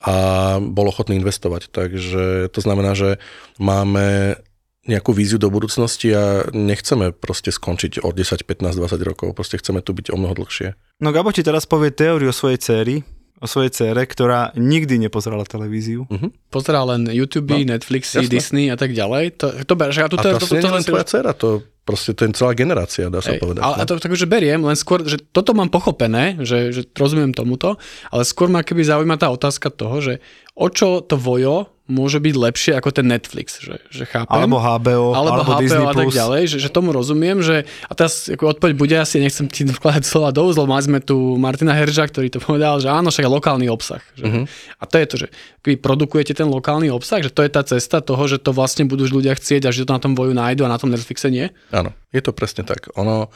a 0.00 0.14
bol 0.60 0.88
ochotný 0.88 1.20
investovať. 1.20 1.68
Takže 1.68 2.48
to 2.48 2.60
znamená, 2.64 2.96
že 2.96 3.20
máme 3.60 4.40
nejakú 4.88 5.12
víziu 5.12 5.36
do 5.36 5.52
budúcnosti 5.52 6.08
a 6.16 6.48
nechceme 6.56 7.12
proste 7.12 7.52
skončiť 7.52 8.00
o 8.00 8.08
10, 8.08 8.48
15, 8.48 8.80
20 8.80 8.96
rokov. 9.04 9.36
Proste 9.36 9.60
chceme 9.60 9.84
tu 9.84 9.92
byť 9.92 10.08
o 10.10 10.16
mnoho 10.16 10.32
dlhšie. 10.40 10.72
No 11.04 11.12
Gabo 11.12 11.36
ti 11.36 11.44
teraz 11.44 11.68
povie 11.68 11.92
teóriu 11.92 12.32
o 12.32 12.34
svojej 12.34 12.56
céry, 12.56 13.04
o 13.40 13.46
svojej 13.48 13.72
cére, 13.72 14.04
ktorá 14.04 14.56
nikdy 14.56 14.96
nepozerala 15.00 15.44
televíziu. 15.44 16.08
Uh-huh. 16.08 16.32
Pozerá 16.48 16.80
len 16.84 17.08
YouTube, 17.08 17.56
no, 17.56 17.76
Netflixy, 17.76 18.24
jasné. 18.24 18.32
Disney 18.32 18.66
a 18.72 18.76
tak 18.76 18.92
ďalej. 18.92 19.36
To, 19.40 19.46
to, 19.64 19.72
to, 19.76 19.84
že 19.92 20.00
ja 20.00 20.08
tu 20.08 20.16
a 20.16 20.22
to, 20.24 20.28
to, 20.32 20.38
to, 20.40 20.46
to, 20.48 20.54
to, 20.60 20.68
len 20.68 20.84
tvoja 20.84 21.04
dcera, 21.04 21.32
to 21.36 21.48
proste 21.84 22.14
to 22.14 22.28
je 22.28 22.36
celá 22.36 22.52
generácia, 22.54 23.10
dá 23.10 23.24
sa 23.24 23.34
Ej, 23.34 23.40
povedať. 23.40 23.62
Ale, 23.64 23.82
no. 23.82 23.88
to 23.88 23.98
tak 23.98 24.12
už 24.12 24.28
beriem, 24.30 24.60
len 24.62 24.76
skôr, 24.78 25.02
že 25.04 25.18
toto 25.18 25.56
mám 25.56 25.72
pochopené, 25.72 26.38
že, 26.44 26.70
že 26.70 26.82
rozumiem 26.94 27.34
tomuto, 27.34 27.80
ale 28.12 28.22
skôr 28.22 28.46
ma 28.52 28.62
keby 28.62 28.86
zaujíma 28.86 29.16
tá 29.18 29.32
otázka 29.32 29.72
toho, 29.72 29.98
že 29.98 30.14
o 30.54 30.68
čo 30.68 31.00
to 31.00 31.16
vojo 31.16 31.72
môže 31.90 32.22
byť 32.22 32.34
lepšie 32.38 32.72
ako 32.78 32.94
ten 32.94 33.10
Netflix, 33.10 33.58
že, 33.58 33.82
že 33.90 34.06
chápem. 34.06 34.30
Alebo 34.30 34.62
HBO, 34.62 35.10
alebo, 35.10 35.42
alebo 35.42 35.52
HBO 35.58 35.60
Disney+. 35.60 35.82
a 35.82 35.92
tak 35.92 36.14
ďalej, 36.14 36.42
že, 36.46 36.56
že 36.62 36.68
tomu 36.70 36.94
rozumiem, 36.94 37.42
že 37.42 37.66
a 37.90 37.92
teraz 37.98 38.30
ako 38.30 38.54
odpoveď 38.56 38.74
bude 38.78 38.94
asi, 38.94 39.18
nechcem 39.18 39.50
ti 39.50 39.66
vkladať 39.66 40.06
slova 40.06 40.30
do 40.30 40.46
úzlov, 40.46 40.70
mali 40.70 40.86
sme 40.86 41.02
tu 41.02 41.34
Martina 41.36 41.74
Herža, 41.74 42.06
ktorý 42.06 42.30
to 42.30 42.38
povedal, 42.38 42.78
že 42.78 42.86
áno, 42.86 43.10
však 43.10 43.26
je 43.26 43.30
lokálny 43.34 43.66
obsah. 43.66 44.00
Že, 44.14 44.24
uh-huh. 44.24 44.44
A 44.78 44.84
to 44.86 44.96
je 45.02 45.06
to, 45.10 45.16
že 45.26 45.28
vy 45.66 45.74
produkujete 45.76 46.32
ten 46.32 46.46
lokálny 46.46 46.88
obsah, 46.94 47.20
že 47.20 47.34
to 47.34 47.42
je 47.42 47.50
tá 47.50 47.66
cesta 47.66 47.98
toho, 47.98 48.22
že 48.30 48.38
to 48.38 48.54
vlastne 48.54 48.86
budú 48.86 49.10
ľudia 49.10 49.34
chcieť 49.34 49.66
a 49.66 49.74
že 49.74 49.82
to 49.82 49.92
na 49.92 50.00
tom 50.00 50.14
voju 50.14 50.32
nájdu 50.32 50.62
a 50.64 50.70
na 50.70 50.78
tom 50.78 50.94
Netflixe 50.94 51.26
nie? 51.28 51.50
Áno, 51.70 51.94
je 52.10 52.20
to 52.22 52.34
presne 52.34 52.66
tak. 52.66 52.90
Ono, 52.98 53.30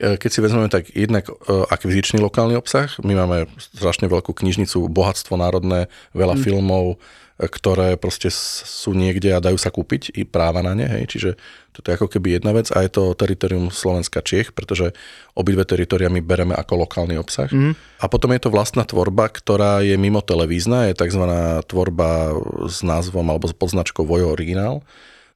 E, 0.00 0.16
Keď 0.16 0.30
si 0.32 0.40
vezmeme 0.40 0.72
tak 0.72 0.88
jednak 0.96 1.28
e, 1.28 1.32
akvizičný 1.68 2.24
lokálny 2.24 2.56
obsah, 2.56 2.88
my 3.04 3.12
máme 3.12 3.44
strašne 3.60 4.08
veľkú 4.08 4.32
knižnicu, 4.32 4.88
bohatstvo 4.88 5.36
národné, 5.36 5.92
veľa 6.16 6.40
mm. 6.40 6.40
filmov, 6.40 6.96
e, 6.96 7.44
ktoré 7.44 8.00
proste 8.00 8.32
sú 8.32 8.96
niekde 8.96 9.36
a 9.36 9.44
dajú 9.44 9.60
sa 9.60 9.68
kúpiť 9.68 10.16
i 10.16 10.24
práva 10.24 10.64
na 10.64 10.72
ne, 10.72 10.88
hej, 10.88 11.04
čiže 11.12 11.30
toto 11.76 11.92
je 11.92 11.96
ako 12.00 12.08
keby 12.08 12.40
jedna 12.40 12.56
vec 12.56 12.72
a 12.72 12.80
je 12.80 12.88
to 12.88 13.12
teritorium 13.12 13.68
Slovenska 13.68 14.24
Čiech, 14.24 14.56
pretože 14.56 14.96
obidve 15.36 15.68
teritoria 15.68 16.08
my 16.08 16.24
bereme 16.24 16.56
ako 16.56 16.88
lokálny 16.88 17.20
obsah. 17.20 17.52
Mm. 17.52 17.76
A 18.00 18.04
potom 18.08 18.32
je 18.32 18.40
to 18.40 18.48
vlastná 18.48 18.88
tvorba, 18.88 19.28
ktorá 19.28 19.84
je 19.84 19.96
mimo 20.00 20.24
televízna, 20.24 20.88
je 20.88 20.96
tzv. 20.96 21.24
tvorba 21.68 22.32
s 22.64 22.80
názvom 22.80 23.28
alebo 23.28 23.44
s 23.44 23.52
podznačkou 23.52 24.08
Vojo 24.08 24.32
Originál 24.32 24.80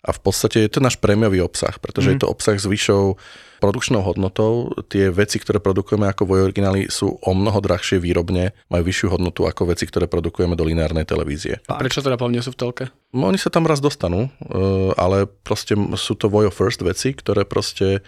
a 0.07 0.11
v 0.15 0.21
podstate 0.23 0.63
je 0.63 0.71
to 0.71 0.81
náš 0.81 0.97
prémiový 1.03 1.43
obsah, 1.43 1.75
pretože 1.83 2.09
mm. 2.09 2.13
je 2.15 2.19
to 2.23 2.31
obsah 2.31 2.55
s 2.55 2.71
vyššou 2.71 3.19
produkčnou 3.59 4.05
hodnotou. 4.05 4.71
Tie 4.87 5.11
veci, 5.11 5.41
ktoré 5.41 5.59
produkujeme 5.59 6.07
ako 6.07 6.29
Vojo 6.29 6.47
Originály 6.47 6.87
sú 6.93 7.19
o 7.19 7.33
mnoho 7.35 7.59
drahšie 7.59 7.99
výrobne, 7.99 8.53
majú 8.69 8.83
vyššiu 8.87 9.17
hodnotu 9.17 9.49
ako 9.49 9.73
veci, 9.73 9.89
ktoré 9.89 10.07
produkujeme 10.07 10.55
do 10.55 10.63
lineárnej 10.63 11.09
televízie. 11.09 11.59
A 11.67 11.81
prečo 11.81 12.05
teda 12.05 12.21
po 12.21 12.29
mne 12.31 12.45
sú 12.45 12.55
v 12.55 12.61
telke? 12.61 12.85
No, 13.11 13.33
Oni 13.33 13.41
sa 13.41 13.51
tam 13.51 13.67
raz 13.67 13.83
dostanú, 13.83 14.29
eh, 14.29 14.93
ale 14.95 15.27
proste 15.27 15.75
sú 15.97 16.15
to 16.15 16.31
Vojo 16.31 16.53
First 16.53 16.85
veci, 16.85 17.17
ktoré 17.17 17.49
proste 17.49 18.05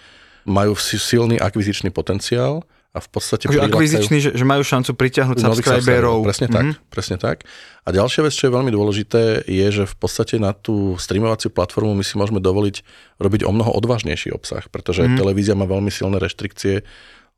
majú 0.48 0.76
si- 0.78 1.00
silný 1.00 1.36
akvizičný 1.36 1.92
potenciál 1.92 2.64
a 2.88 2.98
v 3.04 3.08
podstate 3.12 3.44
Akože 3.46 3.60
prilákajú- 3.60 3.76
akvizičný, 3.76 4.16
že, 4.18 4.30
že 4.32 4.44
majú 4.48 4.64
šancu 4.64 4.96
pritiahnuť 4.96 5.36
subscriberov. 5.44 6.24
Presne 6.24 6.48
tak, 6.48 6.64
presne 6.88 7.16
tak. 7.20 7.44
A 7.84 7.92
ďalšia 7.92 8.24
vec, 8.24 8.32
čo 8.32 8.48
je 8.48 8.56
veľmi 8.56 8.72
dôležité, 8.72 9.44
je, 9.44 9.66
že 9.68 9.84
v 9.84 9.96
podstate 9.96 10.40
na 10.40 10.56
tú 10.56 10.96
streamovaciu 10.96 11.52
platformu 11.52 11.92
my 11.92 12.04
si 12.04 12.16
môžeme 12.16 12.40
dovoliť 12.40 12.80
robiť 13.20 13.40
o 13.44 13.50
mnoho 13.52 13.70
odvážnejší 13.76 14.32
obsah, 14.32 14.64
pretože 14.72 15.04
mm. 15.04 15.20
televízia 15.20 15.52
má 15.52 15.68
veľmi 15.68 15.92
silné 15.92 16.16
reštrikcie 16.16 16.80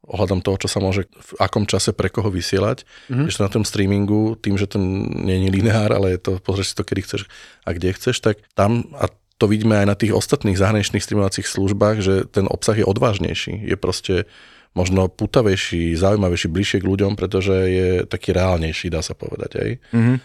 ohľadom 0.06 0.40
toho, 0.40 0.56
čo 0.56 0.68
sa 0.70 0.80
môže 0.80 1.06
v 1.12 1.32
akom 1.42 1.68
čase 1.68 1.92
pre 1.92 2.08
koho 2.08 2.32
vysielať. 2.32 2.88
Mm. 3.12 3.28
Že 3.28 3.38
na 3.44 3.50
tom 3.52 3.64
streamingu, 3.66 4.38
tým, 4.40 4.56
že 4.56 4.70
to 4.70 4.80
nie 4.80 5.44
je 5.44 5.50
lineár, 5.50 5.92
ale 5.92 6.16
je 6.16 6.20
to, 6.24 6.32
pozrieš 6.40 6.72
si 6.72 6.76
to, 6.78 6.86
kedy 6.86 7.00
chceš 7.04 7.22
a 7.66 7.74
kde 7.76 7.92
chceš, 7.94 8.22
tak 8.22 8.40
tam, 8.56 8.90
a 8.96 9.12
to 9.40 9.44
vidíme 9.48 9.72
aj 9.76 9.86
na 9.88 9.96
tých 9.96 10.12
ostatných 10.12 10.60
zahraničných 10.60 11.00
streamovacích 11.04 11.48
službách, 11.48 11.96
že 12.04 12.14
ten 12.28 12.44
obsah 12.44 12.76
je 12.76 12.84
odvážnejší. 12.84 13.64
Je 13.64 13.76
proste 13.76 14.28
možno 14.70 15.10
putavejší, 15.10 15.98
zaujímavejší, 15.98 16.46
bližšie 16.46 16.78
k 16.82 16.88
ľuďom, 16.88 17.18
pretože 17.18 17.54
je 17.54 17.88
taký 18.06 18.30
reálnejší, 18.30 18.90
dá 18.90 19.02
sa 19.02 19.18
povedať 19.18 19.50
aj. 19.58 19.70
Mm-hmm. 19.90 20.16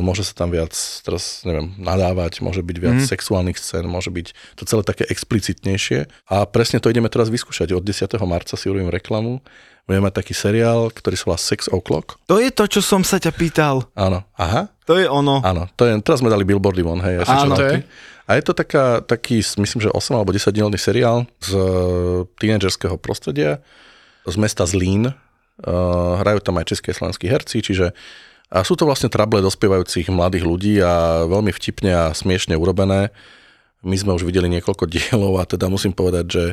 Môže 0.00 0.24
sa 0.24 0.32
tam 0.32 0.48
viac, 0.48 0.72
teraz 1.04 1.44
neviem, 1.44 1.76
nadávať, 1.76 2.40
môže 2.40 2.64
byť 2.64 2.76
viac 2.80 2.96
mm-hmm. 3.00 3.12
sexuálnych 3.12 3.60
scén, 3.60 3.84
môže 3.84 4.08
byť 4.08 4.56
to 4.56 4.64
celé 4.64 4.80
také 4.80 5.04
explicitnejšie. 5.08 6.08
A 6.32 6.48
presne 6.48 6.80
to 6.80 6.88
ideme 6.88 7.08
teraz 7.12 7.28
vyskúšať. 7.28 7.76
Od 7.76 7.84
10. 7.84 8.08
marca 8.24 8.56
si 8.56 8.64
urobím 8.68 8.88
reklamu. 8.88 9.44
Budeme 9.84 10.08
mať 10.08 10.24
taký 10.24 10.32
seriál, 10.32 10.88
ktorý 10.88 11.16
sa 11.20 11.24
volá 11.28 11.40
Sex 11.40 11.68
O'Clock. 11.68 12.16
To 12.32 12.40
je 12.40 12.48
to, 12.48 12.64
čo 12.64 12.80
som 12.80 13.04
sa 13.04 13.20
ťa 13.20 13.36
pýtal. 13.36 13.84
Áno. 13.92 14.24
Aha. 14.40 14.72
To 14.88 14.96
je 14.96 15.04
ono. 15.04 15.44
Áno, 15.44 15.68
to 15.76 15.84
je, 15.84 16.00
teraz 16.00 16.24
sme 16.24 16.32
dali 16.32 16.48
billboardy 16.48 16.80
von, 16.80 17.04
hej. 17.04 17.20
Ja 17.20 17.44
Áno, 17.44 17.52
to 17.52 17.64
je. 17.68 17.84
A 18.24 18.40
je 18.40 18.42
to 18.48 18.56
taká, 18.56 19.04
taký, 19.04 19.44
myslím, 19.44 19.84
že 19.84 19.92
8 19.92 20.16
alebo 20.16 20.32
10 20.32 20.48
dielný 20.48 20.80
seriál 20.80 21.28
z 21.44 21.52
tínedžerského 22.40 22.96
prostredia, 22.96 23.60
z 24.24 24.36
mesta 24.40 24.64
Zlín. 24.64 25.12
Uh, 25.54 26.18
hrajú 26.18 26.42
tam 26.42 26.58
aj 26.58 26.74
české 26.74 26.90
slovenskí 26.90 27.30
herci, 27.30 27.62
čiže 27.62 27.94
a 28.54 28.62
sú 28.62 28.78
to 28.78 28.86
vlastne 28.86 29.10
trable 29.10 29.42
dospievajúcich 29.42 30.12
mladých 30.14 30.44
ľudí 30.46 30.74
a 30.78 31.24
veľmi 31.26 31.50
vtipne 31.50 31.90
a 31.90 32.04
smiešne 32.14 32.54
urobené. 32.54 33.10
My 33.84 33.96
sme 33.98 34.14
už 34.16 34.22
videli 34.24 34.46
niekoľko 34.46 34.84
dielov 34.92 35.40
a 35.40 35.48
teda 35.48 35.66
musím 35.66 35.90
povedať, 35.90 36.24
že 36.28 36.44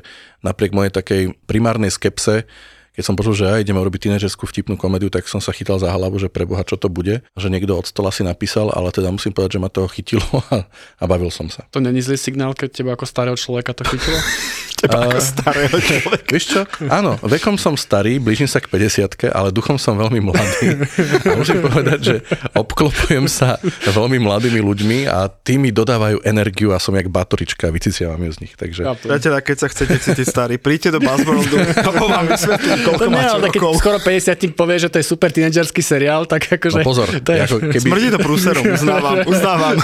napriek 0.42 0.74
mojej 0.74 0.94
takej 0.94 1.22
primárnej 1.46 1.94
skepse, 1.94 2.50
keď 2.92 3.04
som 3.08 3.16
počul, 3.16 3.32
že 3.32 3.48
ja 3.48 3.56
ideme 3.56 3.80
urobiť 3.80 4.12
tínedžerskú 4.12 4.44
vtipnú 4.52 4.76
komédiu, 4.76 5.08
tak 5.08 5.24
som 5.24 5.40
sa 5.40 5.56
chytal 5.56 5.80
za 5.80 5.88
hlavu, 5.88 6.20
že 6.20 6.28
preboha, 6.28 6.68
čo 6.68 6.76
to 6.76 6.92
bude. 6.92 7.24
Že 7.40 7.48
niekto 7.48 7.72
od 7.80 7.88
stola 7.88 8.12
si 8.12 8.20
napísal, 8.20 8.68
ale 8.68 8.92
teda 8.92 9.08
musím 9.16 9.32
povedať, 9.32 9.56
že 9.56 9.64
ma 9.64 9.72
to 9.72 9.88
chytilo 9.88 10.28
a, 10.52 10.68
a 11.00 11.04
bavil 11.08 11.32
som 11.32 11.48
sa. 11.48 11.64
To 11.72 11.80
není 11.80 12.04
zlý 12.04 12.20
signál, 12.20 12.52
keď 12.52 12.84
teba 12.84 12.92
ako 13.00 13.08
starého 13.08 13.38
človeka 13.40 13.72
to 13.72 13.88
chytilo? 13.88 14.20
Teba 14.82 15.06
ako 15.06 15.20
starého 15.22 15.78
človeka. 15.88 16.30
Vieš 16.34 16.46
čo? 16.46 16.62
Áno, 16.90 17.18
vekom 17.22 17.56
som 17.56 17.78
starý, 17.78 18.18
blížim 18.18 18.50
sa 18.50 18.58
k 18.58 18.68
50 18.70 19.30
ale 19.30 19.54
duchom 19.54 19.78
som 19.78 19.94
veľmi 19.94 20.20
mladý. 20.20 20.82
A 21.30 21.38
musím 21.38 21.62
povedať, 21.62 22.00
že 22.02 22.16
obklopujem 22.58 23.30
sa 23.30 23.62
veľmi 23.86 24.18
mladými 24.18 24.62
ľuďmi 24.62 25.00
a 25.06 25.30
tí 25.30 25.62
mi 25.62 25.70
dodávajú 25.70 26.26
energiu 26.26 26.74
a 26.74 26.82
som 26.82 26.98
jak 26.98 27.08
batorička 27.08 27.70
a 27.70 27.72
vyciciavam 27.74 28.18
ju 28.26 28.32
z 28.34 28.40
nich. 28.42 28.54
Takže. 28.58 28.82
Priatelia, 29.06 29.42
keď 29.42 29.58
sa 29.62 29.68
chcete 29.70 29.96
cítiť 30.02 30.26
starý, 30.26 30.56
príďte 30.58 30.98
do 30.98 31.00
Buzzworldu, 31.04 31.58
lebo 31.92 32.04
vám 32.10 32.26
vysvetlím, 32.26 32.78
koľko 32.88 33.02
To 33.02 33.08
nie, 33.10 33.16
máte 33.22 33.38
rokov. 33.54 33.72
skoro 33.78 33.98
50 34.02 34.58
povie, 34.58 34.78
že 34.82 34.90
to 34.90 34.98
je 34.98 35.06
super 35.06 35.30
tínedžerský 35.30 35.82
seriál, 35.86 36.26
tak 36.26 36.50
akože... 36.50 36.82
no 36.82 36.88
pozor, 36.88 37.08
to 37.22 37.32
je, 37.36 37.40
ako 37.46 37.58
keby, 37.70 37.90
Smrdí 37.92 38.08
to 38.10 38.20
prúserom, 38.22 38.64
uznávam, 38.66 39.18
uznávam. 39.32 39.76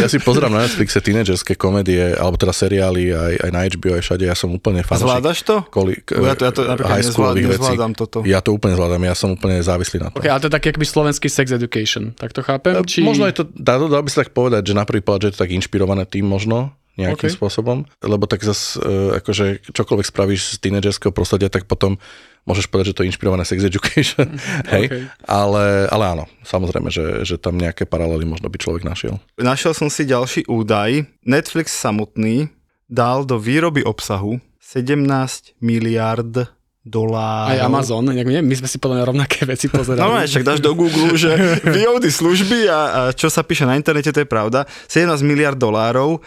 ja 0.00 0.06
si 0.10 0.18
pozerám 0.18 0.52
na 0.54 0.66
Netflixe 0.66 0.98
tínedžerské 0.98 1.54
komédie, 1.54 2.16
alebo 2.16 2.40
teda 2.40 2.54
seriály 2.54 3.12
aj, 3.12 3.34
aj 3.46 3.50
na 3.50 3.60
HBO, 3.66 3.90
aj 3.98 4.02
všade, 4.02 4.24
ja 4.26 4.36
som 4.40 4.48
úplne 4.50 4.80
fanúšik. 4.80 5.04
Zvládaš 5.04 5.38
to? 5.44 5.60
Koli, 5.68 6.00
Ja 6.00 6.32
to- 6.32 6.44
ja 6.48 6.52
to 6.56 6.60
napríklad 6.64 6.96
high 6.96 7.04
schoolových 7.04 7.46
nezvládam- 7.52 7.92
vecí. 7.92 8.00
toto. 8.00 8.18
Ja 8.24 8.40
to 8.40 8.50
úplne 8.50 8.74
zvládam, 8.74 9.02
ja 9.04 9.12
som 9.12 9.28
úplne 9.30 9.60
závislý 9.60 10.00
na 10.00 10.08
tom. 10.08 10.18
OK, 10.18 10.26
ale 10.26 10.40
to 10.40 10.48
je 10.48 10.54
taký 10.56 10.66
akoby 10.72 10.86
slovenský 10.88 11.28
sex 11.28 11.52
education, 11.52 12.16
tak 12.16 12.32
to 12.32 12.40
chápem? 12.40 12.80
Či... 12.82 13.04
Možno 13.04 13.28
je 13.28 13.36
to, 13.36 13.42
dá, 13.52 13.76
dá 13.76 14.00
by 14.00 14.08
sa 14.08 14.24
tak 14.24 14.32
povedať, 14.32 14.64
že 14.64 14.74
na 14.74 14.88
prvý 14.88 15.04
pohľad, 15.04 15.20
že 15.20 15.28
je 15.28 15.34
to 15.36 15.42
tak 15.44 15.52
inšpirované 15.52 16.08
tým 16.08 16.24
možno, 16.24 16.72
nejakým 16.98 17.16
OK. 17.16 17.22
okay. 17.22 17.38
spôsobom, 17.38 17.78
lebo 18.02 18.24
tak 18.26 18.42
zase, 18.42 18.76
akože 19.22 19.72
čokoľvek 19.72 20.06
spravíš 20.06 20.58
z 20.58 20.68
tínedžerského 20.68 21.14
prostredia, 21.14 21.48
tak 21.48 21.64
potom 21.64 21.96
môžeš 22.44 22.66
povedať, 22.66 22.92
že 22.92 22.96
to 22.98 23.02
je 23.04 23.10
inšpirované 23.14 23.44
sex 23.46 23.62
education, 23.62 24.36
hej, 24.74 24.84
OK. 24.90 24.94
ale, 25.22 25.86
ale 25.88 26.04
áno, 26.08 26.24
samozrejme, 26.42 26.90
že, 26.90 27.22
že 27.22 27.36
tam 27.38 27.56
nejaké 27.56 27.86
paralely 27.86 28.26
možno 28.26 28.50
by 28.50 28.58
človek 28.58 28.82
našiel. 28.82 29.16
Našiel 29.36 29.72
som 29.72 29.88
si 29.88 30.04
ďalší 30.04 30.44
údaj. 30.50 31.06
Netflix 31.24 31.72
samotný 31.72 32.48
dal 32.90 33.22
do 33.22 33.38
výroby 33.38 33.86
obsahu 33.86 34.42
17 34.58 35.54
miliard 35.62 36.50
dolárov. 36.82 37.54
Aj 37.54 37.60
Amazon, 37.62 38.02
nie, 38.10 38.42
my 38.42 38.54
sme 38.58 38.68
si 38.68 38.82
podľa 38.82 39.00
mňa 39.00 39.06
rovnaké 39.06 39.46
veci 39.46 39.70
pozerali. 39.70 40.02
No, 40.02 40.18
však 40.18 40.42
dáš 40.42 40.58
do 40.58 40.74
Google, 40.74 41.14
že 41.14 41.30
VOD 41.76 42.10
služby 42.10 42.66
a, 42.66 42.80
a 42.80 43.00
čo 43.14 43.30
sa 43.30 43.46
píše 43.46 43.62
na 43.62 43.78
internete, 43.78 44.10
to 44.10 44.20
je 44.20 44.28
pravda. 44.28 44.66
17 44.90 45.22
miliard 45.22 45.56
dolárov. 45.56 46.18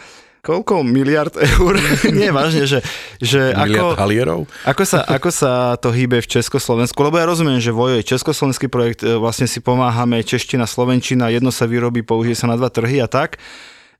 Koľko 0.44 0.84
miliard 0.84 1.32
eur? 1.40 1.80
Nie, 2.12 2.28
vážne, 2.28 2.68
že, 2.68 2.84
že 3.16 3.56
Miliard 3.56 3.96
ako, 3.96 3.96
halierov? 3.96 4.40
ako, 4.68 4.82
sa, 4.84 5.00
ako 5.08 5.32
sa 5.32 5.72
to 5.80 5.88
hýbe 5.88 6.20
v 6.20 6.28
Československu? 6.28 7.00
Lebo 7.00 7.16
ja 7.16 7.24
rozumiem, 7.24 7.64
že 7.64 7.72
Vojo 7.72 7.96
je 7.96 8.04
československý 8.04 8.68
projekt, 8.68 9.00
e, 9.00 9.16
vlastne 9.16 9.48
si 9.48 9.64
pomáhame 9.64 10.20
čeština, 10.20 10.68
slovenčina, 10.68 11.32
jedno 11.32 11.48
sa 11.48 11.64
vyrobí, 11.64 12.04
použije 12.04 12.44
sa 12.44 12.46
na 12.52 12.60
dva 12.60 12.68
trhy 12.68 13.00
a 13.00 13.08
tak. 13.08 13.40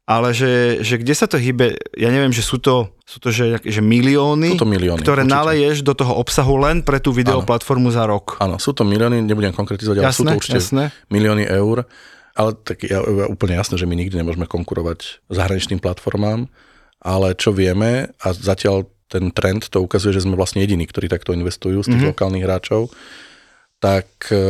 Ale 0.04 0.36
že, 0.36 0.84
že 0.84 1.00
kde 1.00 1.16
sa 1.16 1.24
to 1.24 1.40
hýbe, 1.40 1.80
ja 1.96 2.12
neviem, 2.12 2.28
že 2.28 2.44
sú 2.44 2.60
to, 2.60 2.92
sú 3.08 3.24
to 3.24 3.32
že, 3.32 3.56
že 3.64 3.80
milióny, 3.80 4.52
Sú 4.52 4.60
to 4.60 4.68
milióny, 4.68 5.00
ktoré 5.00 5.24
určite. 5.24 5.32
naleješ 5.32 5.76
do 5.80 5.96
toho 5.96 6.12
obsahu 6.20 6.60
len 6.60 6.84
pre 6.84 7.00
tú 7.00 7.08
videoplatformu 7.08 7.88
za 7.88 8.04
rok. 8.04 8.36
Áno, 8.36 8.60
sú 8.60 8.76
to 8.76 8.84
milióny, 8.84 9.24
nebudem 9.24 9.56
konkretizovať, 9.56 10.04
ale 10.04 10.12
sú 10.12 10.28
Jasné, 10.28 10.28
to 10.28 10.36
určite 10.36 10.60
jasné. 10.60 10.82
milióny 11.08 11.48
eur. 11.48 11.88
Ale 12.36 12.50
tak 12.52 12.84
ja, 12.84 13.00
ja, 13.00 13.26
úplne 13.30 13.56
jasné, 13.56 13.80
že 13.80 13.88
my 13.88 13.94
nikdy 13.96 14.20
nemôžeme 14.20 14.44
konkurovať 14.44 15.24
zahraničným 15.32 15.80
platformám, 15.80 16.52
ale 17.00 17.32
čo 17.38 17.56
vieme, 17.56 18.12
a 18.20 18.28
zatiaľ 18.34 18.84
ten 19.08 19.30
trend 19.30 19.70
to 19.70 19.80
ukazuje, 19.80 20.12
že 20.18 20.26
sme 20.26 20.34
vlastne 20.34 20.60
jediní, 20.60 20.84
ktorí 20.84 21.06
takto 21.06 21.30
investujú 21.30 21.80
z 21.80 21.94
tých 21.94 22.02
mm-hmm. 22.02 22.10
lokálnych 22.12 22.44
hráčov, 22.44 22.90
tak 23.84 24.32
e, 24.32 24.40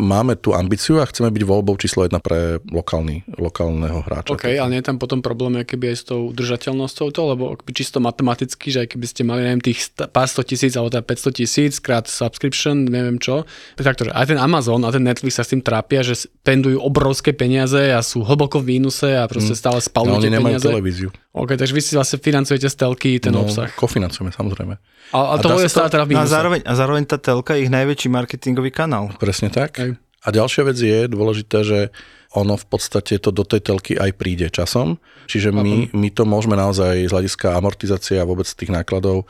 máme 0.00 0.40
tú 0.40 0.56
ambíciu 0.56 1.04
a 1.04 1.04
chceme 1.04 1.28
byť 1.28 1.44
voľbou 1.44 1.76
číslo 1.76 2.08
jedna 2.08 2.16
pre 2.16 2.64
lokálny, 2.64 3.28
lokálneho 3.36 4.00
hráča. 4.00 4.32
OK, 4.32 4.56
ale 4.56 4.72
nie 4.72 4.80
je 4.80 4.88
tam 4.88 4.96
potom 4.96 5.20
problém 5.20 5.60
keby 5.60 5.92
aj 5.92 5.96
s 6.00 6.04
tou 6.08 6.32
udržateľnosťou 6.32 7.12
to, 7.12 7.22
lebo 7.28 7.60
čisto 7.76 8.00
matematicky, 8.00 8.72
že 8.72 8.88
aj 8.88 8.96
keby 8.96 9.04
ste 9.04 9.28
mali 9.28 9.44
neviem, 9.44 9.60
tých 9.60 9.92
pár 10.08 10.32
sto 10.32 10.40
tisíc 10.40 10.72
alebo 10.80 10.88
teda 10.88 11.04
500 11.04 11.40
tisíc 11.44 11.72
krát 11.76 12.08
subscription, 12.08 12.88
neviem 12.88 13.20
čo. 13.20 13.44
Takto, 13.76 14.08
že 14.08 14.16
aj 14.16 14.32
ten 14.32 14.40
Amazon 14.40 14.80
a 14.88 14.88
ten 14.88 15.04
Netflix 15.04 15.36
sa 15.36 15.44
s 15.44 15.52
tým 15.52 15.60
trápia, 15.60 16.00
že 16.00 16.24
spendujú 16.24 16.80
obrovské 16.80 17.36
peniaze 17.36 17.92
a 17.92 18.00
sú 18.00 18.24
hlboko 18.24 18.64
v 18.64 18.80
mínuse 18.80 19.12
a 19.12 19.28
proste 19.28 19.52
stále 19.52 19.76
No, 19.76 19.84
spalujú 19.84 20.24
oni 20.24 20.28
tie 20.30 20.36
nemajú 20.40 20.56
peniaze. 20.56 20.68
televíziu. 20.72 21.08
OK, 21.32 21.56
takže 21.56 21.72
vy 21.72 21.80
si 21.80 21.96
vlastne 21.96 22.20
financujete 22.20 22.68
z 22.68 22.76
telky 22.76 23.16
ten 23.16 23.32
no, 23.32 23.48
obsah. 23.48 23.72
Kofinancujeme, 23.72 24.28
samozrejme. 24.36 24.74
A, 25.16 25.16
a, 25.16 25.20
a 25.32 25.40
to 25.40 25.56
je 25.56 25.72
stále 25.72 25.88
teda 25.88 26.04
v 26.04 26.12
No 26.12 26.20
a 26.20 26.28
zároveň, 26.28 26.60
a 26.60 26.72
zároveň 26.76 27.08
tá 27.08 27.16
telka 27.16 27.56
je 27.56 27.64
ich 27.64 27.72
najväčší 27.72 28.12
marketingový 28.12 28.68
kanál. 28.68 29.08
Presne 29.16 29.48
tak. 29.48 29.80
Aj. 29.80 29.96
A 29.96 30.28
ďalšia 30.28 30.62
vec 30.68 30.76
je 30.76 31.08
dôležité, 31.08 31.58
že 31.64 31.78
ono 32.36 32.56
v 32.56 32.66
podstate 32.68 33.16
to 33.16 33.32
do 33.32 33.44
tej 33.44 33.64
telky 33.64 33.92
aj 33.96 34.12
príde 34.16 34.48
časom. 34.48 35.00
Čiže 35.28 35.52
my, 35.52 35.92
my 35.92 36.08
to 36.12 36.24
môžeme 36.24 36.56
naozaj 36.56 37.08
z 37.08 37.12
hľadiska 37.12 37.56
amortizácie 37.56 38.16
a 38.20 38.28
vôbec 38.28 38.48
tých 38.48 38.72
nákladov 38.72 39.28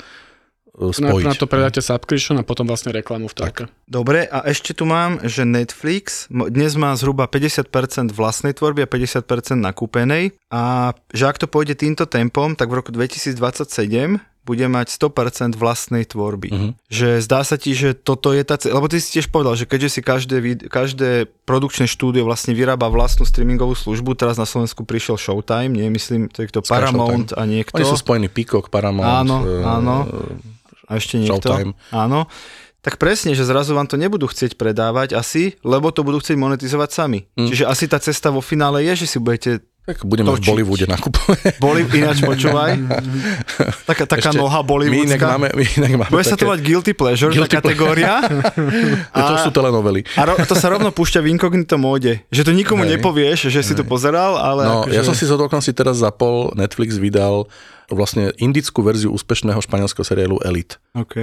e, 0.84 0.98
Na, 0.98 1.10
spojiť. 1.10 1.24
na 1.24 1.34
to 1.34 1.46
predáte 1.46 1.78
subscription 1.78 2.34
a 2.34 2.42
potom 2.42 2.64
vlastne 2.64 2.90
reklamu 2.90 3.26
v 3.26 3.34
telke. 3.34 3.62
Dobre, 3.84 4.24
a 4.24 4.42
ešte 4.44 4.72
tu 4.72 4.82
mám, 4.84 5.22
že 5.22 5.44
Netflix 5.44 6.26
dnes 6.28 6.74
má 6.74 6.90
zhruba 6.92 7.24
50% 7.24 7.68
vlastnej 8.10 8.50
tvorby 8.50 8.82
a 8.82 8.88
50% 8.88 9.22
nakúpenej 9.56 10.34
a 10.48 10.62
že 11.08 11.24
ak 11.24 11.36
to 11.36 11.46
pôjde 11.46 11.76
týmto 11.76 12.04
tempom, 12.04 12.52
tak 12.52 12.66
v 12.66 12.76
roku 12.76 12.90
2027, 12.90 14.18
bude 14.42 14.66
mať 14.66 14.90
100% 14.90 15.54
vlastnej 15.54 16.02
tvorby. 16.02 16.50
Mhm. 16.50 16.68
Že 16.88 17.08
zdá 17.22 17.40
sa 17.42 17.54
ti, 17.54 17.72
že 17.72 17.94
toto 17.94 18.34
je 18.34 18.42
tá... 18.42 18.58
ce- 18.58 18.68
Lebo 18.68 18.90
ty 18.90 18.98
si 18.98 19.14
tiež 19.14 19.30
povedal, 19.30 19.54
že 19.54 19.64
keďže 19.64 19.88
si 19.88 20.00
každé, 20.02 20.36
vid- 20.36 20.66
každé 20.66 21.30
produkčné 21.46 21.86
štúdio 21.86 22.26
vlastne 22.26 22.50
vyrába 22.50 22.90
vlastnú 22.90 23.22
streamingovú 23.22 23.72
službu, 23.72 24.18
teraz 24.18 24.34
na 24.34 24.42
Slovensku 24.42 24.82
prišiel 24.82 25.14
Showtime, 25.14 25.70
nie 25.70 25.86
myslím, 25.88 26.26
to 26.26 26.42
je 26.42 26.50
kto 26.50 26.58
Sky 26.60 26.74
Paramount 26.74 27.30
Showtime. 27.30 27.38
a 27.38 27.42
niekto. 27.46 27.76
Oni 27.76 27.86
sú 27.86 27.94
spojení 27.96 28.26
Peacock, 28.26 28.66
Paramount. 28.66 29.06
Áno, 29.22 29.36
eh, 29.44 29.62
áno. 29.62 29.94
A 30.86 30.96
ešte 30.96 31.18
niekto. 31.18 31.38
Showtime. 31.42 31.72
Áno. 31.90 32.26
Tak 32.82 32.98
presne, 32.98 33.38
že 33.38 33.46
zrazu 33.46 33.78
vám 33.78 33.86
to 33.86 33.94
nebudú 33.94 34.26
chcieť 34.26 34.58
predávať 34.58 35.14
asi, 35.14 35.54
lebo 35.62 35.94
to 35.94 36.02
budú 36.02 36.18
chcieť 36.18 36.34
monetizovať 36.34 36.90
sami. 36.90 37.30
Hm. 37.38 37.46
Čiže 37.46 37.64
asi 37.70 37.84
tá 37.86 38.02
cesta 38.02 38.34
vo 38.34 38.42
finále 38.42 38.82
je, 38.90 39.06
že 39.06 39.06
si 39.06 39.18
budete 39.22 39.62
Tak 39.82 40.02
budeme 40.02 40.30
v 40.30 40.38
Točiť. 40.38 40.46
Bollywoode 40.46 40.86
nakupovať. 40.90 41.58
boli, 41.58 41.82
ináč 41.86 42.22
počúvaj. 42.22 42.78
Taká, 43.90 44.06
taká 44.06 44.30
Ešte 44.30 44.38
noha 44.38 44.62
My 44.62 44.62
inak 44.62 44.66
bollywoodská. 44.70 45.26
máme, 45.26 45.48
my 45.54 45.64
inak 45.74 45.92
máme 45.98 46.10
Bude 46.10 46.22
sa 46.22 46.38
to 46.38 46.46
mať 46.46 46.60
guilty 46.62 46.92
pleasure, 46.94 47.30
Guilty 47.34 47.50
tá 47.50 47.58
kategória. 47.62 48.22
to 49.30 49.34
sú 49.42 49.50
telenovely. 49.50 50.06
A 50.14 50.22
ro, 50.22 50.38
to 50.38 50.54
sa 50.54 50.70
rovno 50.70 50.94
púšťa 50.94 51.22
v 51.22 51.34
inkognito 51.34 51.78
móde. 51.82 52.22
Že 52.30 52.50
to 52.50 52.52
nikomu 52.54 52.86
Hej. 52.86 52.98
nepovieš, 52.98 53.38
že 53.50 53.60
si 53.62 53.74
to 53.74 53.82
pozeral, 53.82 54.38
ale 54.38 54.62
No, 54.62 54.86
akože... 54.86 54.94
ja 54.94 55.02
som 55.02 55.14
si 55.14 55.26
z 55.26 55.34
si 55.62 55.72
teraz 55.74 55.98
zapol, 55.98 56.54
Netflix 56.54 56.98
vydal 56.98 57.50
vlastne 57.90 58.30
indickú 58.38 58.84
verziu 58.84 59.10
úspešného 59.10 59.58
španielského 59.58 60.06
seriálu 60.06 60.38
Elite. 60.44 60.78
OK. 60.94 61.16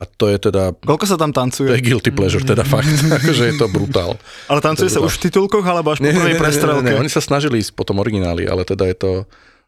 A 0.00 0.04
to 0.08 0.26
je 0.26 0.38
teda, 0.50 0.74
Koľko 0.82 1.06
sa 1.06 1.14
tam 1.20 1.30
to 1.30 1.38
tancuje? 1.38 1.70
je 1.70 1.84
guilty 1.84 2.10
pleasure, 2.10 2.42
teda 2.42 2.66
fakt, 2.66 2.90
akože 3.22 3.44
je 3.50 3.54
to 3.60 3.66
brutál. 3.70 4.18
Ale 4.50 4.58
tancuje 4.64 4.90
sa 4.90 4.98
to 4.98 5.06
je 5.06 5.08
už 5.10 5.14
v 5.18 5.22
titulkoch, 5.30 5.64
alebo 5.66 5.94
až 5.94 6.02
po 6.02 6.08
Nie, 6.08 6.12
nie, 6.12 6.18
prvej 6.18 6.34
nie, 6.34 6.38
nie, 6.38 6.42
prestrelke? 6.42 6.86
nie, 6.90 6.96
oni 6.98 7.10
sa 7.12 7.22
snažili 7.22 7.62
ísť 7.62 7.76
potom 7.76 8.00
origináli, 8.02 8.48
ale 8.48 8.66
teda 8.66 8.88
je 8.90 8.96
to 8.96 9.10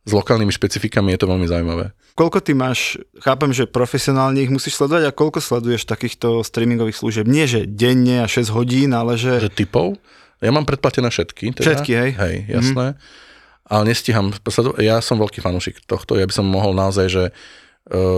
s 0.03 0.11
lokálnymi 0.11 0.51
špecifikami 0.51 1.15
je 1.15 1.21
to 1.23 1.31
veľmi 1.31 1.47
zaujímavé. 1.47 1.95
Koľko 2.19 2.43
ty 2.43 2.53
máš, 2.59 2.99
chápem, 3.23 3.55
že 3.55 3.71
profesionálne 3.71 4.43
ich 4.43 4.51
musíš 4.51 4.75
sledovať 4.83 5.09
a 5.09 5.13
koľko 5.15 5.39
sleduješ 5.39 5.87
takýchto 5.87 6.43
streamingových 6.43 6.99
služieb? 6.99 7.25
Nie, 7.31 7.47
že 7.47 7.71
denne 7.71 8.21
a 8.21 8.27
6 8.27 8.51
hodín, 8.51 8.91
ale 8.93 9.15
že... 9.15 9.39
Že 9.47 9.55
typov? 9.55 9.95
Ja 10.43 10.51
mám 10.51 10.67
predplatené 10.67 11.07
všetky. 11.07 11.55
Teda. 11.55 11.63
Všetky, 11.71 11.93
hej? 11.95 12.11
Hej, 12.19 12.35
jasné. 12.51 12.99
Ale 13.67 13.83
nestíham. 13.89 14.35
Ja 14.83 14.99
som 14.99 15.21
veľký 15.23 15.39
fanúšik 15.39 15.85
tohto. 15.87 16.19
Ja 16.19 16.27
by 16.27 16.35
som 16.35 16.47
mohol 16.47 16.75
naozaj, 16.75 17.07
že 17.09 17.25
e, 17.29 17.33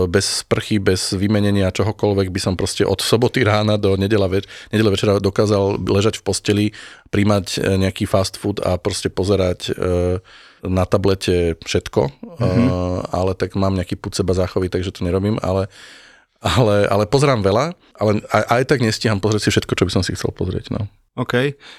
bez 0.09 0.45
sprchy, 0.45 0.81
bez 0.81 1.13
vymenenia 1.13 1.69
čohokoľvek 1.69 2.33
by 2.33 2.39
som 2.41 2.53
proste 2.57 2.81
od 2.81 2.99
soboty 2.99 3.45
rána 3.45 3.77
do 3.77 3.93
nedela, 3.95 4.25
več- 4.25 4.49
nedele 4.73 4.91
večera 4.91 5.21
dokázal 5.21 5.79
ležať 5.85 6.19
v 6.19 6.25
posteli, 6.25 6.65
príjmať 7.13 7.45
e, 7.55 7.57
nejaký 7.87 8.09
fast 8.09 8.41
food 8.41 8.57
a 8.65 8.75
proste 8.81 9.13
pozerať 9.13 9.69
e, 9.69 9.71
na 10.65 10.83
tablete 10.89 11.61
všetko, 11.61 12.01
mm-hmm. 12.41 13.13
ale 13.13 13.31
tak 13.37 13.53
mám 13.53 13.77
nejaký 13.77 14.01
put 14.01 14.17
seba 14.17 14.33
záchovy, 14.33 14.65
takže 14.65 14.97
to 14.97 15.05
nerobím, 15.05 15.37
ale 15.45 15.69
ale, 16.45 16.85
ale 16.85 17.03
pozerám 17.09 17.41
veľa, 17.41 17.73
ale 17.97 18.11
aj, 18.29 18.43
aj 18.45 18.63
tak 18.69 18.79
nestíham 18.85 19.17
pozrieť 19.17 19.49
si 19.49 19.53
všetko, 19.57 19.73
čo 19.73 19.85
by 19.89 19.91
som 19.91 20.03
si 20.05 20.13
chcel 20.13 20.29
pozrieť. 20.29 20.69
No. 20.69 20.85
OK. 21.15 21.33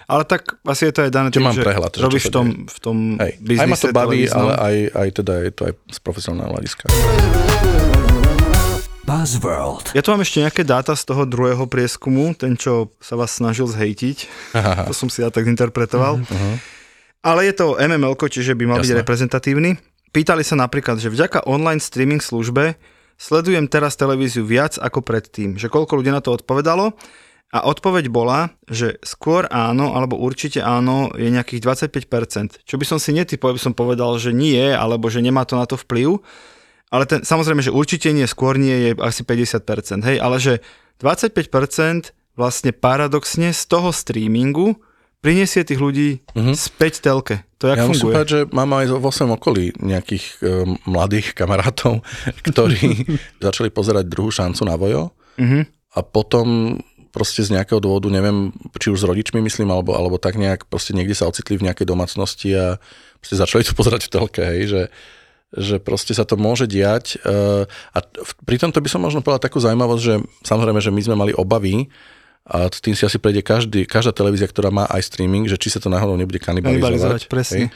Ale 0.08 0.22
tak 0.24 0.56
asi 0.64 0.88
je 0.88 0.92
to 0.96 1.00
aj 1.04 1.10
dané 1.12 1.28
tým, 1.28 1.44
mám 1.44 1.52
že 1.52 1.60
prehľad, 1.60 1.92
že 1.92 2.00
robíš 2.00 2.24
v 2.28 2.32
tom, 2.32 2.46
deje. 2.48 2.72
v 2.72 2.78
tom 2.80 2.96
Hej. 3.20 3.32
biznise 3.44 3.60
Aj 3.60 3.68
ma 3.68 3.76
to 3.76 3.88
baví, 3.92 4.20
televíznom. 4.24 4.40
ale 4.40 4.52
aj, 4.56 4.76
aj 4.96 5.08
teda 5.12 5.32
je 5.44 5.52
to 5.52 5.62
aj 5.68 5.72
z 5.92 5.98
profesionálneho 6.00 6.50
hľadiska. 6.56 6.84
Buzzworld. 9.06 9.94
Ja 9.94 10.02
tu 10.02 10.10
mám 10.10 10.24
ešte 10.24 10.42
nejaké 10.42 10.66
dáta 10.66 10.96
z 10.98 11.06
toho 11.06 11.22
druhého 11.22 11.62
prieskumu, 11.70 12.34
ten, 12.34 12.58
čo 12.58 12.90
sa 12.98 13.14
vás 13.14 13.36
snažil 13.38 13.70
zhejtiť. 13.70 14.18
to 14.90 14.92
som 14.96 15.06
si 15.06 15.22
ja 15.22 15.30
tak 15.30 15.46
interpretoval. 15.46 16.18
Ale 17.22 17.40
je 17.46 17.54
to 17.54 17.78
MML, 17.78 18.18
čiže 18.18 18.58
by 18.58 18.64
mal 18.66 18.78
byť 18.82 18.90
Jasné. 18.90 19.02
reprezentatívny. 19.04 19.70
Pýtali 20.10 20.42
sa 20.42 20.58
napríklad, 20.58 20.98
že 20.98 21.12
vďaka 21.12 21.44
online 21.46 21.78
streaming 21.78 22.24
službe 22.24 22.74
sledujem 23.20 23.68
teraz 23.68 23.94
televíziu 23.94 24.42
viac 24.42 24.80
ako 24.80 25.04
predtým. 25.04 25.54
Že 25.60 25.70
koľko 25.70 26.02
ľudí 26.02 26.10
na 26.10 26.24
to 26.24 26.34
odpovedalo? 26.34 26.96
A 27.54 27.62
odpoveď 27.62 28.10
bola, 28.10 28.50
že 28.66 28.98
skôr 29.00 29.46
áno, 29.48 29.94
alebo 29.94 30.18
určite 30.18 30.58
áno, 30.60 31.14
je 31.14 31.30
nejakých 31.30 31.62
25%. 31.62 32.66
Čo 32.66 32.74
by 32.76 32.84
som 32.84 32.98
si 32.98 33.14
netypoval, 33.14 33.54
by 33.54 33.62
som 33.62 33.72
povedal, 33.72 34.18
že 34.18 34.34
nie, 34.34 34.60
alebo 34.74 35.06
že 35.06 35.22
nemá 35.22 35.46
to 35.46 35.54
na 35.54 35.64
to 35.64 35.78
vplyv. 35.78 36.18
Ale 36.90 37.06
ten, 37.06 37.22
samozrejme, 37.22 37.62
že 37.62 37.70
určite 37.70 38.10
nie, 38.10 38.26
skôr 38.26 38.58
nie 38.58 38.90
je 38.90 38.90
asi 38.98 39.22
50%, 39.22 40.06
hej, 40.06 40.18
ale 40.18 40.36
že 40.38 40.62
25% 41.00 41.32
vlastne 42.36 42.70
paradoxne 42.70 43.50
z 43.50 43.62
toho 43.64 43.90
streamingu 43.90 44.76
prinesie 45.18 45.64
tých 45.64 45.80
ľudí 45.80 46.20
mm-hmm. 46.36 46.54
späť 46.54 47.00
telke. 47.00 47.42
To 47.58 47.72
jak 47.72 47.78
Ja 47.80 47.88
musím 47.88 47.94
funguje? 47.96 48.14
povedať, 48.14 48.28
že 48.28 48.40
mám 48.52 48.70
aj 48.70 48.86
vo 48.92 49.10
svojom 49.10 49.32
okolí 49.34 49.64
nejakých 49.80 50.24
um, 50.38 50.76
mladých 50.84 51.32
kamarátov, 51.32 52.04
ktorí 52.48 53.06
začali 53.46 53.72
pozerať 53.72 54.04
druhú 54.06 54.28
šancu 54.28 54.62
na 54.62 54.76
Vojo 54.76 55.14
Mhm. 55.36 55.68
a 55.92 56.00
potom 56.00 56.76
proste 57.16 57.40
z 57.40 57.56
nejakého 57.56 57.80
dôvodu, 57.80 58.12
neviem, 58.12 58.52
či 58.76 58.92
už 58.92 59.00
s 59.00 59.08
rodičmi 59.08 59.40
myslím, 59.40 59.72
alebo, 59.72 59.96
alebo 59.96 60.20
tak 60.20 60.36
nejak, 60.36 60.68
proste 60.68 60.92
niekde 60.92 61.16
sa 61.16 61.24
ocitli 61.24 61.56
v 61.56 61.64
nejakej 61.64 61.88
domácnosti 61.88 62.52
a 62.52 62.76
proste 63.24 63.40
začali 63.40 63.64
to 63.64 63.72
pozerať 63.80 64.04
v 64.04 64.12
telke, 64.12 64.44
hej, 64.44 64.60
že, 64.68 64.82
že 65.56 65.76
proste 65.80 66.12
sa 66.12 66.28
to 66.28 66.36
môže 66.36 66.68
diať. 66.68 67.16
eh, 67.24 67.64
A 67.64 67.98
pri 68.44 68.56
tomto 68.60 68.84
by 68.84 68.88
som 68.92 69.00
možno 69.00 69.24
povedal 69.24 69.40
takú 69.40 69.56
zaujímavosť, 69.64 70.02
že 70.04 70.14
samozrejme, 70.44 70.84
že 70.84 70.92
my 70.92 71.00
sme 71.00 71.16
mali 71.16 71.32
obavy, 71.32 71.88
a 72.46 72.70
tým 72.70 72.94
si 72.94 73.02
asi 73.02 73.18
prejde 73.18 73.42
každý, 73.42 73.90
každá 73.90 74.14
televízia, 74.14 74.46
ktorá 74.46 74.70
má 74.70 74.86
aj 74.86 75.02
streaming, 75.10 75.50
že 75.50 75.58
či 75.58 75.66
sa 75.66 75.82
to 75.82 75.90
náhodou 75.90 76.14
nebude 76.14 76.38
kanibalizovať. 76.38 76.78
Kanibalizovať, 76.78 77.22
presne. 77.26 77.58
hej. 77.58 77.68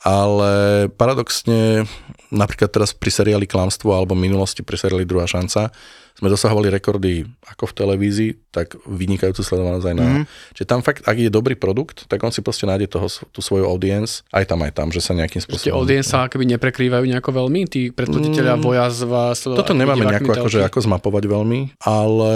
Ale 0.00 0.50
paradoxne, 0.94 1.84
napríklad 2.32 2.70
teraz 2.70 2.96
pri 2.96 3.10
seriáli 3.10 3.44
Klamstvo 3.44 3.92
alebo 3.92 4.16
v 4.16 4.30
minulosti 4.30 4.64
pri 4.64 4.80
seriáli 4.80 5.04
Druhá 5.04 5.28
šanca, 5.28 5.74
sme 6.18 6.26
dosahovali 6.26 6.66
rekordy 6.74 7.22
ako 7.46 7.70
v 7.70 7.72
televízii, 7.78 8.30
tak 8.50 8.74
vynikajúcu 8.90 9.38
sledovanosť 9.38 9.86
aj 9.86 9.94
na... 9.94 10.06
Mm. 10.10 10.24
Čiže 10.50 10.66
tam 10.66 10.82
fakt, 10.82 11.06
ak 11.06 11.14
je 11.14 11.30
dobrý 11.30 11.54
produkt, 11.54 12.10
tak 12.10 12.18
on 12.26 12.34
si 12.34 12.42
proste 12.42 12.66
nájde 12.66 12.90
toho, 12.90 13.06
tú 13.30 13.38
svoju 13.38 13.70
audience, 13.70 14.26
aj 14.34 14.50
tam, 14.50 14.66
aj 14.66 14.74
tam, 14.74 14.90
že 14.90 14.98
sa 14.98 15.14
nejakým 15.14 15.38
Tie 15.38 15.46
spôsobom... 15.46 15.78
audience 15.78 16.10
sa 16.10 16.26
akoby 16.26 16.58
neprekrývajú 16.58 17.06
nejako 17.06 17.30
veľmi, 17.30 17.70
tí 17.70 17.94
predplatiteľia 17.94 18.58
mm, 18.58 18.62
voja 18.66 18.90
z 18.90 19.06
vás. 19.06 19.46
Toto 19.46 19.78
nemáme 19.78 20.02
nejako 20.02 20.34
akože, 20.42 20.66
ako 20.66 20.78
zmapovať 20.90 21.24
veľmi, 21.30 21.60
ale 21.86 22.32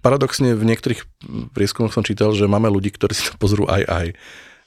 paradoxne 0.00 0.56
v 0.56 0.64
niektorých 0.72 1.04
prieskumoch 1.52 1.92
som 1.92 2.00
čítal, 2.00 2.32
že 2.32 2.48
máme 2.48 2.72
ľudí, 2.72 2.88
ktorí 2.96 3.12
si 3.12 3.28
to 3.28 3.36
pozrú 3.36 3.68
aj 3.68 3.84
aj. 3.92 4.06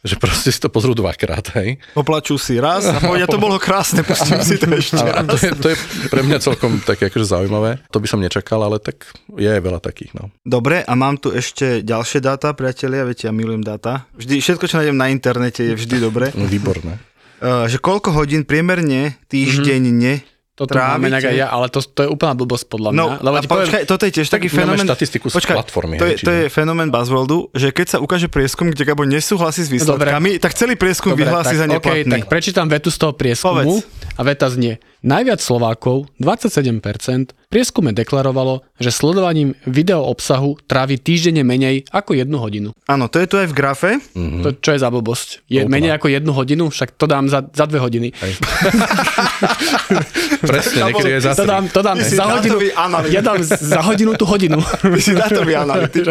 Že 0.05 0.15
proste 0.21 0.49
si 0.53 0.59
to 0.61 0.69
pozrú 0.69 0.93
dvakrát, 0.93 1.57
hej. 1.57 1.81
Poplačú 1.97 2.37
si 2.37 2.61
raz 2.61 2.85
a 2.85 3.01
povedia, 3.01 3.25
to 3.25 3.41
bolo 3.41 3.57
krásne, 3.57 4.05
pustím 4.05 4.37
si 4.45 4.61
to 4.61 4.69
ešte 4.77 5.01
raz. 5.01 5.25
to 5.25 5.37
je, 5.41 5.49
to 5.57 5.67
je 5.73 5.77
pre 6.13 6.21
mňa 6.21 6.37
celkom 6.45 6.77
také 6.85 7.09
akože 7.09 7.25
zaujímavé. 7.25 7.81
To 7.89 7.97
by 7.97 8.05
som 8.05 8.21
nečakal, 8.21 8.61
ale 8.61 8.77
tak 8.77 9.09
je 9.33 9.49
veľa 9.49 9.81
takých, 9.81 10.13
no. 10.13 10.29
Dobre, 10.45 10.85
a 10.85 10.93
mám 10.93 11.17
tu 11.17 11.33
ešte 11.33 11.81
ďalšie 11.81 12.21
dáta, 12.21 12.53
priatelia, 12.53 13.01
viete, 13.01 13.25
ja 13.25 13.33
milujem 13.33 13.65
dáta. 13.65 14.05
Vždy, 14.13 14.45
všetko, 14.45 14.69
čo 14.69 14.77
nájdem 14.77 14.97
na 15.01 15.09
internete, 15.09 15.65
je 15.65 15.73
vždy 15.73 15.97
dobre. 15.97 16.29
no 16.37 16.45
výborné. 16.45 17.01
Uh, 17.41 17.65
že 17.65 17.81
koľko 17.81 18.15
hodín 18.15 18.47
priemerne 18.47 19.17
týždenne 19.27 20.23
Toto 20.55 20.71
trávite? 20.71 21.19
aj 21.19 21.35
ja, 21.35 21.51
ale 21.51 21.67
to, 21.67 21.83
to 21.83 22.07
je 22.07 22.09
úplná 22.09 22.31
blbosť 22.31 22.71
podľa 22.71 22.95
mňa. 22.95 22.99
No, 22.99 23.07
Lebo 23.19 23.35
a 23.35 23.39
ti 23.43 23.47
poviem, 23.51 23.67
počkaj, 23.67 23.83
toto 23.91 24.03
je 24.07 24.11
tiež 24.15 24.27
taký 24.31 24.47
fenomén... 24.47 24.87
štatistiku 24.87 25.27
z 25.27 25.43
platformy, 25.51 25.99
to, 25.99 26.07
je, 26.07 26.15
to 26.23 26.31
je 26.31 26.43
fenomén 26.47 26.87
Buzzworldu, 26.87 27.51
že 27.51 27.75
keď 27.75 27.87
sa 27.91 27.97
ukáže 27.99 28.31
prieskum, 28.31 28.71
kde 28.71 28.87
Gabo 28.87 29.03
nesúhlasí 29.03 29.67
s 29.67 29.69
výsledkami, 29.69 30.39
tak 30.39 30.55
celý 30.55 30.79
prieskum 30.79 31.11
Dobre, 31.11 31.27
vyhlási 31.27 31.53
tak, 31.53 31.59
za 31.59 31.65
okay, 31.67 31.75
neplatný. 31.75 32.11
tak 32.15 32.21
prečítam 32.31 32.71
vetu 32.71 32.87
z 32.87 32.97
toho 33.03 33.11
prieskumu 33.11 33.83
Povedz. 33.83 34.15
a 34.15 34.21
veta 34.23 34.47
znie. 34.47 34.79
Najviac 35.05 35.37
Slovákov, 35.37 36.09
27%, 36.17 36.81
v 37.29 37.47
prieskume 37.47 37.93
deklarovalo, 37.93 38.65
že 38.75 38.89
sledovaním 38.89 39.53
video 39.63 40.01
obsahu 40.01 40.57
trávi 40.59 40.97
týždenne 40.97 41.39
menej 41.41 41.85
ako 41.87 42.17
jednu 42.17 42.35
hodinu. 42.35 42.73
Áno, 42.83 43.05
to 43.05 43.17
je 43.17 43.29
tu 43.29 43.37
aj 43.37 43.47
v 43.47 43.53
grafe. 43.53 43.91
Mhm. 44.11 44.41
To, 44.41 44.49
čo 44.51 44.73
je 44.73 44.79
za 44.81 44.89
blbosť? 44.89 45.45
Je 45.45 45.61
Úplná. 45.61 45.69
menej 45.69 45.91
ako 45.93 46.07
jednu 46.09 46.31
hodinu? 46.33 46.67
Však 46.67 46.89
to 46.91 47.05
dám 47.05 47.29
za, 47.29 47.45
za 47.45 47.63
dve 47.63 47.79
hodiny. 47.79 48.11
Presne, 50.41 50.79
niekedy 50.85 51.09
je 51.11 51.21
To 51.21 51.27
zase. 51.31 51.45
dám, 51.45 51.63
to 51.67 51.79
dám 51.79 51.97
za 52.01 52.25
hodinu. 52.27 52.57
Ja 53.07 53.21
dám 53.21 53.39
za 53.41 53.81
hodinu 53.81 54.13
tú 54.13 54.25
hodinu. 54.25 54.57
Ty 54.81 54.99
si 54.99 55.13
dátový 55.13 55.53
analytik. 55.55 56.05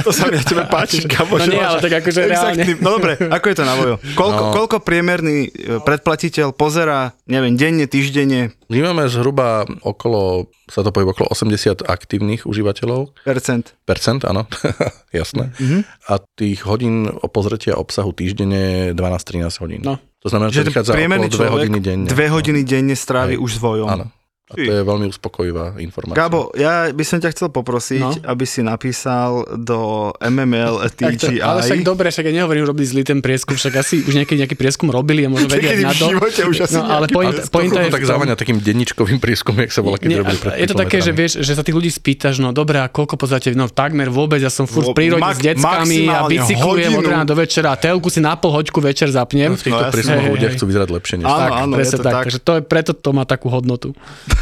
to 0.00 0.10
sa 0.10 0.26
mi 0.26 0.36
na 0.36 0.44
tebe 0.44 0.62
páči. 0.64 1.02
Gabo, 1.04 1.36
No 1.36 1.44
nie, 1.44 1.58
ale 1.58 1.78
tak 1.78 1.92
akože 1.96 2.20
reálne. 2.22 2.62
No 2.78 2.94
dobre, 2.94 3.18
ako 3.18 3.44
je 3.44 3.56
to 3.56 3.64
na 3.64 3.74
vojo? 3.74 3.94
Koľko, 4.14 4.36
No. 4.40 4.52
koľko 4.54 4.76
priemerný 4.80 5.38
e, 5.44 5.50
predplatiteľ 5.80 6.52
pozera, 6.52 7.10
neviem, 7.24 7.52
denne, 7.52 7.90
týždenne, 8.28 8.52
My 8.68 8.78
máme 8.84 9.08
zhruba 9.08 9.64
okolo, 9.80 10.46
sa 10.66 10.80
to 10.80 10.90
povie, 10.90 11.08
okolo 11.08 11.32
80 11.32 11.82
aktívnych 11.82 12.44
užívateľov. 12.44 13.16
percent? 13.24 13.72
Percent, 13.82 14.22
áno, 14.22 14.44
jasné. 15.16 15.50
Mm-hmm. 15.54 15.80
A 16.06 16.12
tých 16.34 16.60
hodín 16.62 17.08
o 17.08 17.26
pozretia 17.26 17.74
obsahu 17.74 18.12
týždenne 18.12 18.92
je 18.92 18.94
12-13 18.94 19.62
hodín. 19.62 19.80
No. 19.80 19.96
To 20.18 20.28
znamená, 20.28 20.50
Že 20.50 20.56
že 20.56 20.68
vychádza 20.68 20.90
okolo 20.90 20.98
priemerný 20.98 21.28
2 21.28 21.32
človek 21.32 21.52
hodiny 21.54 21.78
denne. 21.78 22.06
dve 22.06 22.26
hodiny 22.26 22.60
denne 22.62 22.92
strávi 22.92 23.34
Hej. 23.34 23.40
už 23.40 23.50
s 23.54 23.60
vojom. 23.60 23.86
Áno. 23.88 24.06
A 24.48 24.56
to 24.56 24.64
je 24.66 24.80
veľmi 24.80 25.06
uspokojivá 25.06 25.76
informácia. 25.76 26.16
Gabo, 26.18 26.48
ja 26.54 26.88
by 26.88 27.04
som 27.04 27.16
ťa 27.16 27.30
chcel 27.30 27.48
poprosiť, 27.48 28.00
No. 28.00 28.16
aby 28.24 28.44
si 28.44 28.60
napísal 28.60 29.28
do 29.54 29.78
MML 30.18 30.80
Tak 30.88 31.14
to, 31.14 31.28
TGI. 31.28 31.38
ale 31.38 31.60
však 31.60 31.80
dobre, 31.82 32.08
však 32.08 32.24
ja 32.24 32.34
nehovorím, 32.34 32.62
že 32.62 32.68
robili 32.68 32.86
zlý 32.86 33.02
ten 33.02 33.20
prieskum, 33.20 33.54
však 33.54 33.74
asi 33.76 34.00
už 34.00 34.14
niekedy 34.14 34.40
nejaký 34.40 34.54
prieskum 34.54 34.88
robili 34.88 35.22
a 35.22 35.28
možno 35.28 35.46
vedia 35.46 35.68
Niekedy 35.70 35.82
na 35.82 35.92
v 35.92 35.94
to. 35.94 36.06
živote 36.10 36.40
už 36.44 36.56
asi 36.62 36.74
no, 36.74 36.82
ale 36.82 37.04
nejaký 37.04 37.12
pointa, 37.12 37.32
prieskum. 37.36 37.52
pointa 37.54 37.78
je 37.78 37.90
tak 37.90 38.04
závania 38.04 38.34
takým 38.34 38.58
denničkovým 38.58 39.18
prieskumom, 39.18 39.58
jak 39.60 39.70
sa 39.70 39.80
volá, 39.80 39.96
keď 39.96 40.08
robili 40.18 40.38
pred 40.38 40.52
je 40.56 40.66
to 40.66 40.76
také, 40.78 40.96
že 40.98 41.12
vieš, 41.12 41.32
že 41.38 41.52
sa 41.52 41.60
tých 41.60 41.76
ľudí 41.76 41.90
spýtaš, 41.90 42.34
no 42.38 42.48
dobré, 42.50 42.78
a 42.78 42.88
koľko 42.88 43.14
pozrite, 43.14 43.52
no 43.52 43.68
takmer 43.68 44.08
vôbec, 44.08 44.40
ja 44.40 44.48
som 44.48 44.64
furt 44.64 44.86
v 44.86 44.96
prírode 44.96 45.20
mak- 45.20 45.36
s 45.36 45.44
deckami 45.44 46.08
a 46.08 46.24
bicyklujem 46.24 46.92
od 46.94 47.04
rána 47.04 47.24
do 47.24 47.36
večera 47.36 47.68
a 47.70 47.76
telku 47.76 48.08
si 48.08 48.18
na 48.18 48.32
pol 48.32 48.48
hoďku 48.50 48.80
večer 48.80 49.08
zapnem. 49.08 49.52
V 49.52 49.60
týchto 49.62 49.84
No, 49.98 50.14
Hej, 50.14 50.32
ľudia 50.32 50.48
chcú 50.50 50.64
vyzerať 50.64 50.88
lepšie 50.90 51.14
Áno, 51.18 51.28
tak. 51.28 51.50
áno, 51.58 51.74
Presne 51.74 51.92
to 51.92 52.00
tak, 52.00 52.12
tak. 52.14 52.22
takže 52.24 52.38
to 52.40 52.52
je, 52.54 52.62
preto 52.62 52.90
to 52.92 53.10
má 53.10 53.24
takú 53.24 53.48
hodnotu. 53.48 53.92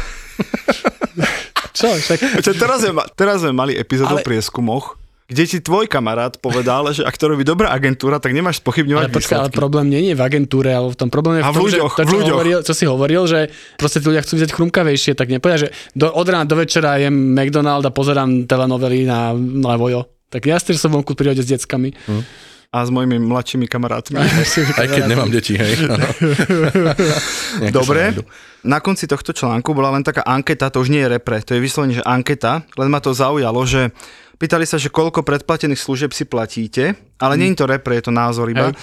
Čo, 1.73 1.93
však, 1.93 2.41
Čo, 2.41 2.51
teraz, 2.57 2.81
sme, 2.81 3.01
teraz 3.13 3.35
sme 3.41 3.53
mali 3.53 3.73
epizódu 3.73 4.17
Ale- 4.17 4.21
o 4.21 4.25
prieskumoch, 4.25 4.97
kde 5.27 5.43
ti 5.43 5.59
tvoj 5.59 5.85
kamarát 5.85 6.39
povedal, 6.39 6.87
že 6.89 7.03
ak 7.03 7.13
to 7.13 7.27
robí 7.27 7.43
dobrá 7.43 7.67
agentúra, 7.69 8.15
tak 8.17 8.31
nemáš 8.31 8.63
spochybňovať 8.63 9.03
ale 9.03 9.11
počkaj, 9.11 9.37
ale 9.37 9.51
problém 9.51 9.91
nie 9.91 10.01
je 10.07 10.15
v 10.15 10.23
agentúre, 10.23 10.71
ale 10.71 10.87
v 10.87 10.97
tom 10.97 11.11
problém 11.11 11.37
je 11.37 11.43
A 11.43 11.51
v 11.51 11.51
v 11.51 11.53
tom, 11.53 11.65
ľuďoch, 11.67 11.91
že 11.91 11.97
to, 11.99 12.01
v 12.01 12.07
čo, 12.07 12.15
ľuďoch. 12.15 12.37
hovoril, 12.39 12.59
čo 12.63 12.73
si 12.73 12.85
hovoril, 12.87 13.21
že 13.27 13.39
proste 13.75 13.99
tí 13.99 14.07
ľudia 14.07 14.23
chcú 14.23 14.39
vyzerať 14.39 14.53
chrumkavejšie, 14.55 15.11
tak 15.13 15.27
nepovedia, 15.27 15.67
že 15.67 15.69
do, 15.91 16.07
od 16.07 16.25
rána 16.25 16.47
do 16.47 16.55
večera 16.55 16.95
jem 16.95 17.11
McDonald 17.35 17.83
a 17.83 17.91
pozerám 17.91 18.47
telenovely 18.47 19.03
na, 19.03 19.35
na 19.35 19.75
vojo. 19.75 20.07
Tak 20.31 20.47
jasne, 20.47 20.71
že 20.71 20.79
som 20.79 20.95
vonku 20.95 21.11
v 21.11 21.19
prírode 21.19 21.43
s 21.43 21.51
deckami. 21.51 21.91
A 22.67 22.83
s 22.83 22.91
mojimi 22.91 23.15
mladšími 23.15 23.65
kamarátmi. 23.65 24.19
Aj 24.75 24.87
keď 24.91 25.03
nemám 25.07 25.31
deti, 25.31 25.55
hej. 25.55 25.87
Dobre, 27.77 28.11
na 28.67 28.83
konci 28.83 29.07
tohto 29.07 29.31
článku 29.31 29.71
bola 29.71 29.95
len 29.95 30.03
taká 30.03 30.27
anketa, 30.27 30.67
to 30.67 30.83
už 30.83 30.91
nie 30.91 30.99
je 30.99 31.15
repre, 31.15 31.39
to 31.39 31.55
je 31.55 31.63
vyslovene, 31.63 31.95
že 31.95 32.03
anketa, 32.03 32.67
len 32.75 32.91
ma 32.91 32.99
to 32.99 33.15
zaujalo, 33.15 33.63
že 33.63 33.95
pýtali 34.35 34.67
sa, 34.67 34.75
že 34.75 34.91
koľko 34.91 35.23
predplatených 35.23 35.79
služieb 35.79 36.11
si 36.11 36.27
platíte, 36.27 36.99
ale 37.17 37.39
nie 37.39 37.55
je 37.55 37.63
to 37.63 37.69
repre, 37.71 37.95
je 37.95 38.11
to 38.11 38.13
názor 38.13 38.51
iba, 38.51 38.75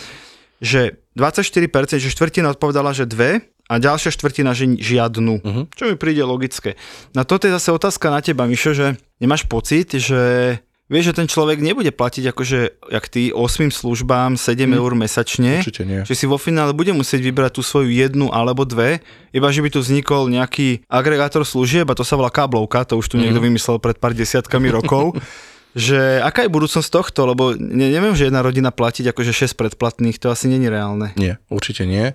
že 0.65 1.05
24%, 1.15 2.01
že 2.01 2.09
štvrtina 2.09 2.51
odpovedala, 2.57 2.97
že 2.97 3.05
dve 3.05 3.45
a 3.69 3.81
ďalšia 3.81 4.13
štvrtina, 4.13 4.53
že 4.53 4.69
žiadnu. 4.77 5.35
Uh-huh. 5.41 5.65
Čo 5.73 5.89
mi 5.89 5.97
príde 5.97 6.21
logické. 6.21 6.77
Na 7.17 7.25
toto 7.25 7.49
je 7.49 7.55
zase 7.55 7.73
otázka 7.73 8.13
na 8.13 8.21
teba, 8.21 8.45
Mišo, 8.45 8.77
že 8.77 8.99
nemáš 9.23 9.49
pocit, 9.49 9.97
že 9.97 10.57
Vieš, 10.85 11.11
že 11.11 11.15
ten 11.17 11.25
človek 11.25 11.65
nebude 11.65 11.89
platiť 11.89 12.29
akože, 12.29 12.61
jak 12.93 13.05
ty, 13.09 13.33
8 13.33 13.73
službám 13.73 14.37
7 14.37 14.69
eur 14.69 14.93
mesačne. 14.93 15.65
Určite 15.65 15.89
nie. 15.89 16.05
Že 16.05 16.13
si 16.13 16.25
vo 16.29 16.37
finále 16.37 16.77
bude 16.77 16.93
musieť 16.93 17.25
vybrať 17.25 17.57
tú 17.57 17.63
svoju 17.65 17.89
jednu 17.89 18.29
alebo 18.29 18.69
dve, 18.69 19.01
iba 19.33 19.49
že 19.49 19.65
by 19.65 19.73
tu 19.73 19.81
vznikol 19.81 20.29
nejaký 20.29 20.85
agregátor 20.85 21.49
služieb, 21.49 21.89
a 21.89 21.97
to 21.97 22.05
sa 22.05 22.21
volá 22.21 22.29
káblovka, 22.29 22.85
to 22.85 23.01
už 23.01 23.09
tu 23.09 23.17
niekto 23.17 23.41
vymyslel 23.41 23.81
pred 23.81 23.97
pár 23.97 24.13
desiatkami 24.13 24.69
rokov. 24.69 25.17
že 25.75 26.21
aká 26.21 26.47
je 26.47 26.53
budúcnosť 26.53 26.87
tohto, 26.93 27.27
lebo 27.27 27.57
ne, 27.57 27.89
neviem, 27.91 28.15
že 28.15 28.29
jedna 28.29 28.45
rodina 28.45 28.71
platiť 28.71 29.11
akože 29.11 29.33
6 29.33 29.59
predplatných, 29.59 30.21
to 30.21 30.31
asi 30.31 30.53
není 30.53 30.71
reálne. 30.71 31.17
Nie, 31.19 31.41
určite 31.51 31.83
nie. 31.89 32.13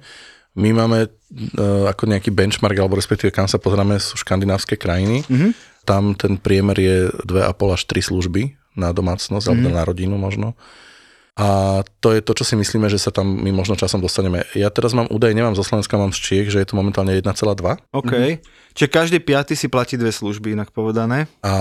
My 0.54 0.72
máme 0.78 1.10
uh, 1.10 1.90
ako 1.90 2.06
nejaký 2.06 2.32
benchmark, 2.32 2.78
alebo 2.78 2.96
respektíve 2.96 3.34
kam 3.34 3.50
sa 3.50 3.58
pozeráme, 3.58 3.98
sú 3.98 4.16
škandinávske 4.16 4.78
krajiny. 4.80 5.28
Mm-hmm. 5.28 5.52
Tam 5.84 6.14
ten 6.16 6.40
priemer 6.40 6.78
je 6.78 6.98
2,5 7.26 7.76
až 7.76 7.82
3 7.90 8.10
služby 8.14 8.59
na 8.74 8.94
domácnosť, 8.94 9.46
mm-hmm. 9.50 9.66
alebo 9.66 9.70
na 9.76 9.84
rodinu 9.86 10.16
možno. 10.20 10.58
A 11.40 11.80
to 12.04 12.12
je 12.12 12.20
to, 12.20 12.36
čo 12.36 12.44
si 12.44 12.60
myslíme, 12.60 12.92
že 12.92 13.00
sa 13.00 13.16
tam 13.16 13.24
my 13.24 13.56
možno 13.56 13.80
časom 13.80 14.04
dostaneme. 14.04 14.44
Ja 14.52 14.68
teraz 14.68 14.92
mám 14.92 15.08
údaj, 15.08 15.32
nemám 15.32 15.56
zo 15.56 15.64
Slovenska, 15.64 15.96
mám 15.96 16.12
z 16.12 16.20
Čiech, 16.20 16.52
že 16.52 16.60
je 16.60 16.68
to 16.68 16.76
momentálne 16.76 17.16
1,2 17.16 17.32
OK. 17.96 18.44
Čiže 18.76 18.88
každý 18.92 19.18
piaty 19.24 19.56
si 19.56 19.72
platí 19.72 19.96
dve 19.96 20.12
služby, 20.12 20.52
inak 20.52 20.76
povedané. 20.76 21.32
a 21.40 21.54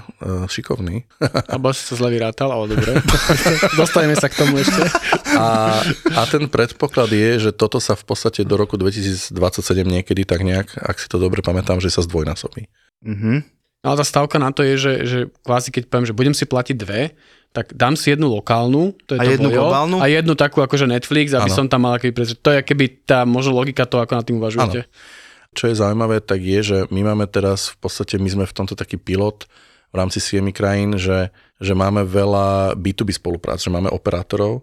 uh, 0.00 0.48
šikovný. 0.48 1.04
Abo 1.52 1.68
si 1.76 1.84
sa 1.84 2.00
zle 2.00 2.16
vyrátal, 2.16 2.48
ale 2.48 2.72
dobre. 2.72 2.96
Dostaneme 3.80 4.16
sa 4.16 4.32
k 4.32 4.40
tomu 4.40 4.56
ešte. 4.56 4.88
A, 5.36 5.84
a 6.16 6.20
ten 6.24 6.48
predpoklad 6.48 7.12
je, 7.12 7.48
že 7.48 7.50
toto 7.52 7.76
sa 7.76 7.92
v 7.92 8.08
podstate 8.08 8.40
do 8.40 8.56
roku 8.56 8.80
2027 8.80 9.36
niekedy 9.84 10.24
tak 10.24 10.48
nejak, 10.48 10.80
ak 10.80 10.96
si 10.96 11.12
to 11.12 11.20
dobre 11.20 11.44
pamätám, 11.44 11.76
že 11.76 11.92
sa 11.92 12.00
zdvojnásobí. 12.00 12.72
Mhm. 13.04 13.55
No 13.84 13.92
ale 13.92 14.00
tá 14.00 14.06
stavka 14.06 14.36
na 14.40 14.50
to 14.50 14.64
je, 14.64 14.74
že, 14.76 14.92
že 15.04 15.18
kvázi 15.44 15.70
keď 15.70 15.82
poviem, 15.90 16.08
že 16.08 16.16
budem 16.16 16.34
si 16.34 16.44
platiť 16.48 16.76
dve, 16.76 17.14
tak 17.56 17.72
dám 17.72 17.96
si 17.96 18.12
jednu 18.12 18.28
lokálnu, 18.28 18.92
to 19.08 19.16
je 19.16 19.20
A 19.20 19.24
to 19.24 19.32
jednu 19.32 19.48
Vojo, 19.48 19.64
globálnu? 19.64 19.96
a 19.96 20.06
jednu 20.12 20.36
takú 20.36 20.60
akože 20.60 20.84
Netflix, 20.84 21.32
aby 21.32 21.48
Áno. 21.48 21.56
som 21.56 21.66
tam 21.72 21.88
mal 21.88 21.96
aký. 21.96 22.12
To 22.12 22.50
je 22.52 22.60
keby 22.60 23.08
tá 23.08 23.24
možno 23.24 23.56
logika 23.56 23.88
toho, 23.88 24.04
ako 24.04 24.12
nad 24.12 24.24
tým 24.28 24.36
uvažujete. 24.36 24.84
Čo 25.56 25.72
je 25.72 25.80
zaujímavé, 25.80 26.20
tak 26.20 26.44
je, 26.44 26.60
že 26.60 26.78
my 26.92 27.00
máme 27.00 27.24
teraz 27.32 27.72
v 27.72 27.76
podstate, 27.80 28.20
my 28.20 28.28
sme 28.28 28.44
v 28.44 28.52
tomto 28.52 28.76
taký 28.76 29.00
pilot 29.00 29.48
v 29.88 29.94
rámci 29.96 30.20
siemi 30.20 30.52
krajín, 30.52 31.00
že, 31.00 31.32
že 31.56 31.72
máme 31.72 32.04
veľa 32.04 32.76
B2B 32.76 33.16
spoluprác, 33.16 33.64
že 33.64 33.72
máme 33.72 33.88
operátorov 33.88 34.60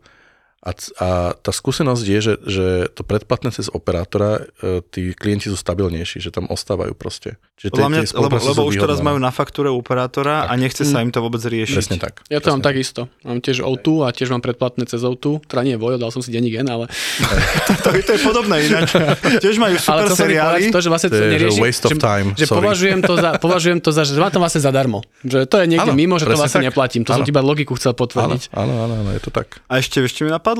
a, 0.63 0.71
a 1.03 1.09
tá 1.35 1.51
skúsenosť 1.51 2.03
je, 2.07 2.19
že, 2.23 2.33
že 2.47 2.67
to 2.95 3.03
predplatné 3.03 3.51
cez 3.51 3.67
operátora, 3.67 4.47
e, 4.63 4.79
tí 4.87 5.11
klienti 5.11 5.51
sú 5.51 5.59
stabilnejší, 5.59 6.23
že 6.23 6.31
tam 6.31 6.47
ostávajú 6.47 6.95
proste. 6.95 7.35
Čiže 7.59 7.75
Podľa 7.75 7.89
mňa, 7.91 8.01
tie 8.07 8.15
lebo, 8.15 8.35
lebo 8.39 8.61
už 8.71 8.75
teraz 8.79 8.99
majú 9.03 9.19
na 9.19 9.31
faktúre 9.35 9.67
operátora 9.67 10.47
a 10.47 10.53
nechce 10.55 10.87
sa 10.87 11.03
im 11.03 11.11
to 11.11 11.19
vôbec 11.19 11.43
riešiť. 11.43 11.75
Presne 11.75 11.97
tak. 11.99 12.23
Ja 12.31 12.39
to 12.39 12.55
mám 12.55 12.63
takisto. 12.63 13.11
Mám 13.27 13.43
tiež 13.43 13.59
O2 13.63 14.07
a 14.07 14.15
tiež 14.15 14.31
mám 14.31 14.39
predplatné 14.39 14.87
cez 14.87 15.03
O2. 15.03 15.43
Teda 15.47 15.67
nie 15.67 15.75
Vojo, 15.75 15.99
dal 15.99 16.11
som 16.15 16.23
si 16.23 16.31
denník 16.31 16.59
N, 16.63 16.67
ale... 16.71 16.85
To, 17.83 17.91
to 17.91 18.11
je 18.15 18.21
podobné 18.23 18.63
ináč. 18.63 18.95
Tiež 19.43 19.59
majú 19.59 19.75
super 19.75 20.07
ale 20.07 20.15
som 20.15 20.23
seriály. 20.23 20.71
to, 20.71 20.79
že 20.79 20.87
vlastne 20.87 21.09
To 21.11 21.19
je, 21.19 21.23
že 21.23 21.33
nerieši, 21.35 21.59
waste 21.59 21.85
of 21.91 21.91
že, 21.91 21.99
time, 21.99 22.27
že 22.39 22.45
sorry. 22.47 22.63
považujem 22.63 22.99
to, 23.03 23.13
za, 23.19 23.29
považujem 23.43 23.79
to 23.83 23.89
za, 23.91 24.01
že 24.07 24.15
mám 24.15 24.31
to 24.31 24.39
vlastne 24.39 24.61
zadarmo. 24.63 24.99
Že 25.27 25.39
to 25.51 25.55
je 25.59 25.65
niekde 25.67 25.91
Áno, 25.91 25.99
mimo, 25.99 26.15
že 26.15 26.23
to 26.23 26.31
presne 26.31 26.41
vlastne 26.47 26.61
tak. 26.63 26.67
neplatím. 26.71 27.01
To 27.03 27.11
som 27.11 27.21
Áno. 27.23 27.27
ti 27.27 27.31
iba 27.35 27.43
logiku 27.43 27.75
chcel 27.75 27.91
potvrdiť. 27.91 28.55
áno, 28.55 28.73
áno, 28.87 28.93
áno, 29.03 29.09
je 29.11 29.21
to 29.23 29.31
tak. 29.35 29.59
A 29.67 29.83
ešte, 29.83 29.99
čo 30.07 30.23
mi 30.23 30.31
napadlo? 30.31 30.52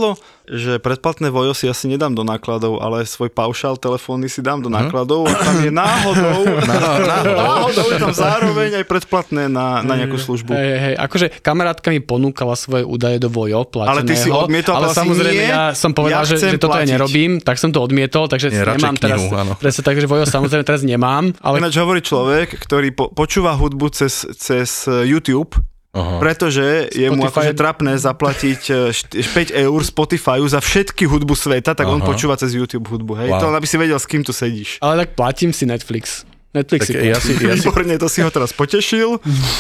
Že 0.44 0.84
predplatné 0.84 1.32
Vojo 1.32 1.56
si 1.56 1.72
asi 1.72 1.88
nedám 1.88 2.12
do 2.12 2.22
nákladov, 2.22 2.84
ale 2.84 3.08
svoj 3.08 3.32
paušál 3.32 3.80
telefónny 3.80 4.28
si 4.28 4.44
dám 4.44 4.60
do 4.60 4.68
nákladov 4.68 5.24
a 5.24 5.34
tam 5.34 5.56
je 5.64 5.72
náhodou, 5.84 6.44
náhodou 6.68 7.86
je 7.88 7.98
tam 7.98 8.12
zároveň 8.12 8.84
aj 8.84 8.86
predplatné 8.86 9.48
na, 9.48 9.80
na 9.82 9.94
nejakú 9.96 10.20
službu. 10.20 10.52
Hej, 10.52 10.72
hej. 10.80 10.96
Akože 11.00 11.32
kamarátka 11.40 11.90
mi 11.90 12.04
ponúkala 12.04 12.60
svoje 12.60 12.84
údaje 12.84 13.24
do 13.24 13.32
Vojo, 13.32 13.64
plateného. 13.64 13.96
Ale 13.96 14.02
ty 14.04 14.16
si 14.16 14.30
odmietol, 14.30 14.76
ale 14.76 14.92
samozrejme 14.92 15.44
nie, 15.44 15.48
ja 15.48 15.72
som 15.72 15.96
povedal, 15.96 16.24
ja 16.24 16.28
že, 16.28 16.36
že 16.38 16.60
toto 16.60 16.76
ja 16.76 16.84
platiť. 16.84 16.92
nerobím, 16.92 17.32
tak 17.40 17.56
som 17.56 17.72
to 17.72 17.80
odmietol, 17.80 18.28
takže 18.28 18.52
Nie, 18.52 18.68
nemám 18.68 19.00
teraz, 19.00 19.24
knihu, 19.24 19.32
áno. 19.34 19.54
presne 19.56 19.82
tak, 19.82 19.96
že 19.96 20.06
Vojo 20.06 20.28
samozrejme 20.28 20.64
teraz 20.68 20.84
nemám, 20.84 21.32
ale 21.40 21.64
Ináč 21.64 21.80
hovorí 21.80 22.04
človek, 22.04 22.60
ktorý 22.60 22.92
po, 22.92 23.08
počúva 23.16 23.56
hudbu 23.56 23.88
cez, 23.96 24.28
cez 24.36 24.86
eh, 24.86 25.08
YouTube, 25.08 25.56
Aha. 25.94 26.18
pretože 26.18 26.90
je 26.90 27.06
mu 27.08 27.22
akože 27.24 27.54
trapné 27.54 27.94
zaplatiť 27.96 28.62
eh, 28.66 28.90
št- 28.90 29.14
5 29.14 29.54
eur 29.54 29.80
Spotifyu 29.80 30.42
za 30.44 30.58
všetky 30.58 31.06
hudbu 31.06 31.32
sveta, 31.32 31.72
tak 31.72 31.86
on 31.86 32.02
Aha. 32.02 32.08
počúva 32.08 32.34
cez 32.34 32.52
YouTube 32.52 32.90
hudbu. 32.90 33.14
Hej, 33.16 33.30
Wow. 33.30 33.38
to 33.38 33.46
len 33.46 33.56
aby 33.56 33.68
si 33.68 33.78
vedel, 33.78 33.96
s 33.96 34.10
kým 34.10 34.22
tu 34.22 34.34
sedíš. 34.34 34.82
ale 34.82 35.06
tak 35.06 35.14
platím 35.14 35.54
si 35.54 35.64
Netflix. 35.64 36.26
Netflix 36.50 36.86
Tak 36.86 36.90
si 36.92 37.02
ja 37.02 37.18
si, 37.18 37.34
ja, 37.42 37.58
si, 37.58 37.66
Výborne, 37.66 37.98
to 37.98 38.06
si 38.06 38.22
ho 38.22 38.30
teraz 38.30 38.54
potešil. 38.54 39.18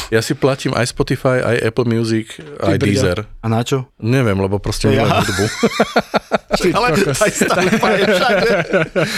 ja 0.09 0.21
si 0.21 0.33
platím 0.33 0.73
aj 0.73 0.85
Spotify, 0.87 1.41
aj 1.41 1.73
Apple 1.73 1.85
Music, 1.87 2.37
aj 2.59 2.77
brďo. 2.77 2.85
Deezer. 2.85 3.17
A 3.41 3.49
na 3.49 3.65
čo? 3.65 3.89
Neviem, 3.97 4.37
lebo 4.37 4.57
proste 4.57 4.89
Ja. 4.89 5.01
milujem 5.01 5.21
hudbu. 5.23 5.45
Ale 6.77 6.85
aj 6.85 7.01
všade. 8.05 8.49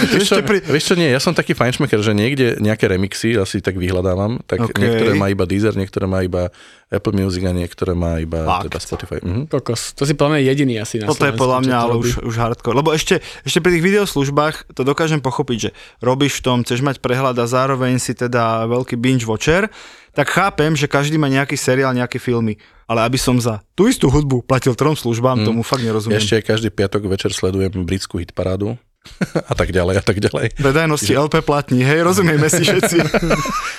Vieš 0.08 0.24
čo, 0.26 0.36
pri... 0.40 0.64
vieš 0.64 0.84
čo, 0.88 0.96
nie, 0.96 1.12
ja 1.12 1.20
som 1.20 1.36
taký 1.36 1.52
fajnšmeker, 1.52 2.00
že 2.00 2.16
niekde 2.16 2.56
nejaké 2.58 2.88
remixy, 2.88 3.36
asi 3.36 3.60
tak 3.60 3.76
vyhľadávam, 3.76 4.40
tak 4.42 4.62
OK. 4.62 4.72
okay. 4.72 4.80
niektoré 4.80 5.12
má 5.14 5.28
iba 5.28 5.44
Deezer, 5.44 5.76
niektoré 5.76 6.08
má 6.08 6.24
iba 6.24 6.48
Apple 6.96 7.14
Music 7.14 7.42
a 7.42 7.52
niektoré 7.52 7.92
má 7.92 8.18
iba 8.18 8.42
Fakt. 8.42 8.64
teda 8.66 8.80
Spotify. 8.80 9.18
Mhm. 9.20 9.42
Kokos. 9.48 9.92
To 9.94 10.04
si 10.04 10.14
podľa 10.14 10.32
mňa 10.32 10.42
jediný 10.48 10.74
asi 10.78 10.96
na 10.98 11.06
Toto 11.06 11.22
je 11.22 11.30
Slovensku, 11.30 11.42
podľa 11.42 11.58
čo 11.58 11.64
mňa 11.64 11.76
to 11.76 11.82
ale 11.82 11.94
robí. 11.94 12.02
už, 12.02 12.12
už 12.24 12.36
hardcore. 12.38 12.76
Lebo 12.76 12.90
ešte, 12.92 13.16
ešte 13.42 13.60
pri 13.60 13.72
tých 13.72 13.86
videoslužbách 13.86 14.56
to 14.72 14.82
dokážem 14.82 15.20
pochopiť, 15.20 15.58
že 15.60 15.70
robíš 16.00 16.40
v 16.40 16.44
tom, 16.44 16.58
chceš 16.62 16.80
mať 16.80 16.98
prehľad 16.98 17.36
a 17.36 17.46
zároveň 17.46 17.98
si 17.98 18.14
teda 18.14 18.64
veľký 18.66 18.96
binge 18.96 19.24
watcher, 19.24 19.68
tak 20.12 20.30
chápem, 20.30 20.72
že 20.72 20.88
každý 20.88 21.16
má 21.16 21.28
nejaký 21.28 21.54
seriál, 21.54 21.92
nejaké 21.92 22.18
filmy. 22.18 22.56
Ale 22.86 23.02
aby 23.02 23.18
som 23.18 23.36
za 23.36 23.66
tú 23.74 23.86
istú 23.86 24.08
hudbu 24.08 24.42
platil 24.42 24.72
trom 24.72 24.94
službám, 24.94 25.42
Mm. 25.42 25.46
tomu 25.46 25.62
fakt 25.62 25.82
nerozumiem. 25.82 26.16
Ešte 26.16 26.40
každý 26.40 26.70
piatok 26.70 27.04
večer 27.06 27.30
sledujem 27.30 27.74
britskú 27.82 28.18
hitparádu 28.18 28.78
a 29.52 29.54
tak 29.54 29.70
ďalej 29.72 29.96
a 30.00 30.04
tak 30.04 30.18
ďalej. 30.20 30.60
Predajnosti 30.60 31.14
LP 31.14 31.36
platní, 31.46 31.82
hej, 31.84 32.04
rozumieme 32.04 32.48
si 32.50 32.64
všetci. 32.66 32.98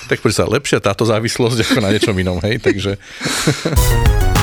Tak 0.07 0.23
sa, 0.31 0.47
lepšia 0.47 0.79
táto 0.79 1.03
závislosť 1.03 1.67
ako 1.67 1.79
na 1.83 1.91
niečom 1.91 2.15
inom, 2.15 2.39
hej, 2.39 2.63
takže 2.63 2.95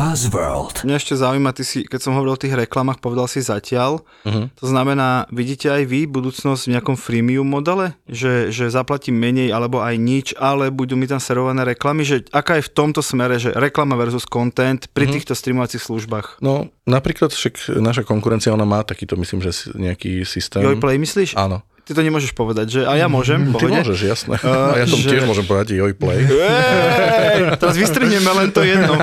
Buzzworld. 0.00 0.80
Mňa 0.88 0.96
ešte 0.96 1.12
zaujíma, 1.12 1.52
ty 1.52 1.60
si, 1.60 1.84
keď 1.84 2.00
som 2.00 2.16
hovoril 2.16 2.32
o 2.32 2.40
tých 2.40 2.56
reklamách, 2.56 3.04
povedal 3.04 3.28
si 3.28 3.44
zatiaľ. 3.44 4.00
Mhm. 4.24 4.56
To 4.56 4.64
znamená, 4.64 5.28
vidíte 5.28 5.68
aj 5.68 5.84
vy 5.84 6.08
budúcnosť 6.08 6.62
v 6.64 6.72
nejakom 6.72 6.96
freemium 6.96 7.44
modele? 7.44 7.92
Že, 8.08 8.48
že 8.48 8.72
zaplatím 8.72 9.20
menej 9.20 9.52
alebo 9.52 9.84
aj 9.84 10.00
nič, 10.00 10.32
ale 10.40 10.72
budú 10.72 10.96
mi 10.96 11.04
tam 11.04 11.20
servované 11.20 11.68
reklamy? 11.68 12.08
Že 12.08 12.32
aká 12.32 12.56
je 12.56 12.64
v 12.64 12.72
tomto 12.72 13.04
smere, 13.04 13.36
že 13.36 13.52
reklama 13.52 13.92
versus 14.00 14.24
content 14.24 14.88
pri 14.96 15.04
Mhm. 15.04 15.12
týchto 15.12 15.32
streamovacích 15.36 15.84
službách? 15.84 16.40
no 16.40 16.72
napríklad 16.88 17.30
však 17.30 17.76
naša 17.78 18.02
konkurencia, 18.02 18.50
ona 18.56 18.64
má 18.64 18.80
takýto, 18.82 19.14
myslím, 19.20 19.44
že 19.44 19.52
nejaký 19.76 20.24
systém. 20.24 20.64
Joj 20.64 20.80
Play 20.80 20.96
myslíš? 20.96 21.36
Áno. 21.36 21.60
Ty 21.90 21.98
Ty 21.98 21.98
to 21.98 22.06
nemôžeš 22.06 22.32
povedať, 22.38 22.66
že? 22.70 22.80
A 22.86 22.94
ja 22.94 23.10
môžem, 23.10 23.50
Ty 23.50 23.66
pohode? 23.66 23.82
môžeš, 23.82 23.98
jasné. 24.06 24.38
Uh, 24.38 24.78
a 24.78 24.78
ja 24.78 24.86
som 24.86 25.02
že- 25.02 25.10
tiež 25.10 25.26
môžem 25.26 25.42
povedať 25.42 25.74
Joj 25.74 25.98
Play. 25.98 26.22
Ej, 26.22 27.58
teraz 27.58 27.74
vystrihneme 27.74 28.30
len 28.30 28.54
to 28.54 28.62
jedno. 28.62 28.94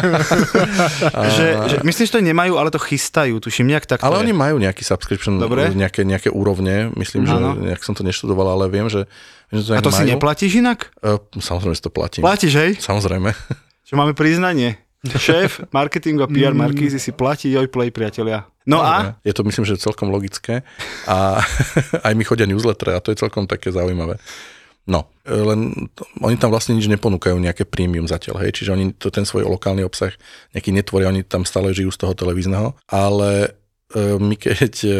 že, 1.35 1.45
že, 1.67 1.75
myslím, 1.83 2.03
že 2.07 2.13
to 2.15 2.23
nemajú, 2.23 2.55
ale 2.55 2.71
to 2.71 2.79
chystajú, 2.79 3.43
tuším, 3.43 3.75
nejak 3.75 3.83
tak 3.91 3.99
to 3.99 4.07
Ale 4.07 4.23
je. 4.23 4.31
oni 4.31 4.33
majú 4.33 4.55
nejaký 4.63 4.87
subscription, 4.87 5.35
Dobre. 5.35 5.67
nejaké, 5.75 6.07
nejaké 6.07 6.31
úrovne, 6.31 6.95
myslím, 6.95 7.27
že 7.27 7.35
Áno. 7.35 7.59
nejak 7.59 7.83
som 7.83 7.91
to 7.91 8.07
neštudoval, 8.07 8.55
ale 8.55 8.71
viem, 8.71 8.87
že, 8.87 9.03
že 9.51 9.67
to 9.67 9.71
A 9.75 9.83
to 9.83 9.91
si 9.91 10.07
majú. 10.07 10.15
neplatíš 10.15 10.51
inak? 10.55 10.95
Uh, 11.03 11.19
samozrejme, 11.35 11.75
že 11.75 11.83
to 11.83 11.91
platím. 11.91 12.23
Platíš, 12.23 12.53
hej? 12.55 12.71
Samozrejme. 12.79 13.35
Že 13.83 13.93
máme 13.95 14.15
priznanie. 14.15 14.79
Šéf 15.05 15.61
marketingu 15.69 16.25
a 16.25 16.27
PR 16.27 16.57
Markízy 16.57 16.97
si 16.97 17.13
platí 17.13 17.53
Jojplay, 17.53 17.93
priatelia. 17.93 18.49
No 18.65 18.81
a? 18.81 19.15
Je 19.21 19.31
to 19.31 19.45
myslím, 19.45 19.63
že 19.63 19.77
celkom 19.77 20.09
logické 20.09 20.65
a 21.05 21.39
aj 22.07 22.13
mi 22.17 22.25
chodia 22.25 22.49
newslettere 22.49 22.97
a 22.97 23.03
to 23.03 23.13
je 23.13 23.21
celkom 23.21 23.45
také 23.45 23.69
zaujímavé. 23.69 24.17
No, 24.87 25.11
len 25.27 25.91
oni 26.23 26.39
tam 26.39 26.47
vlastne 26.47 26.71
nič 26.71 26.87
neponúkajú 26.87 27.35
nejaké 27.35 27.67
premium 27.67 28.07
zatiaľ, 28.07 28.47
hej, 28.47 28.55
čiže 28.55 28.71
oni 28.71 28.95
to, 28.95 29.11
ten 29.11 29.27
svoj 29.27 29.43
lokálny 29.43 29.83
obsah 29.83 30.15
nejaký 30.55 30.71
netvoria, 30.71 31.11
oni 31.11 31.27
tam 31.27 31.43
stále 31.43 31.75
žijú 31.75 31.91
z 31.91 31.99
toho 32.07 32.15
televízneho, 32.15 32.71
ale 32.87 33.51
e, 33.91 34.15
my 34.15 34.35
keď 34.39 34.73
e, 34.87 34.95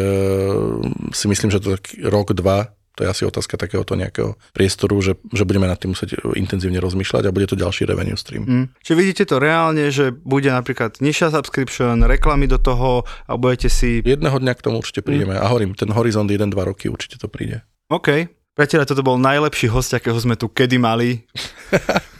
si 1.16 1.24
myslím, 1.24 1.48
že 1.48 1.64
to 1.64 1.80
tak 1.80 1.96
rok, 2.04 2.36
dva, 2.36 2.68
to 2.98 3.06
je 3.06 3.12
asi 3.14 3.22
otázka 3.22 3.54
takéhoto 3.54 3.94
nejakého 3.94 4.34
priestoru, 4.50 4.98
že, 4.98 5.14
že 5.30 5.46
budeme 5.46 5.70
nad 5.70 5.78
tým 5.78 5.94
musieť 5.94 6.18
intenzívne 6.34 6.82
rozmýšľať 6.82 7.30
a 7.30 7.34
bude 7.34 7.46
to 7.46 7.54
ďalší 7.54 7.86
revenue 7.86 8.18
stream. 8.18 8.42
Hm. 8.42 8.66
Čiže 8.82 8.98
vidíte 8.98 9.24
to 9.30 9.38
reálne, 9.38 9.86
že 9.94 10.10
bude 10.10 10.50
napríklad 10.50 10.98
nižšia 10.98 11.30
subscription, 11.30 12.02
reklamy 12.02 12.50
do 12.50 12.58
toho 12.58 13.06
a 13.30 13.38
budete 13.38 13.70
si... 13.70 14.02
Jedného 14.02 14.42
dňa 14.42 14.52
k 14.58 14.64
tomu 14.66 14.82
určite 14.82 15.06
prídeme 15.06 15.38
a 15.38 15.46
hovorím, 15.46 15.78
ten 15.78 15.94
horizont 15.94 16.26
1-2 16.26 16.50
roky 16.58 16.90
určite 16.90 17.22
to 17.22 17.30
príde. 17.30 17.62
OK. 17.86 18.26
Priatelia, 18.58 18.90
toto 18.90 19.06
bol 19.06 19.22
najlepší 19.22 19.70
host, 19.70 19.94
akého 19.94 20.18
sme 20.18 20.34
tu 20.34 20.50
kedy 20.50 20.82
mali. 20.82 21.22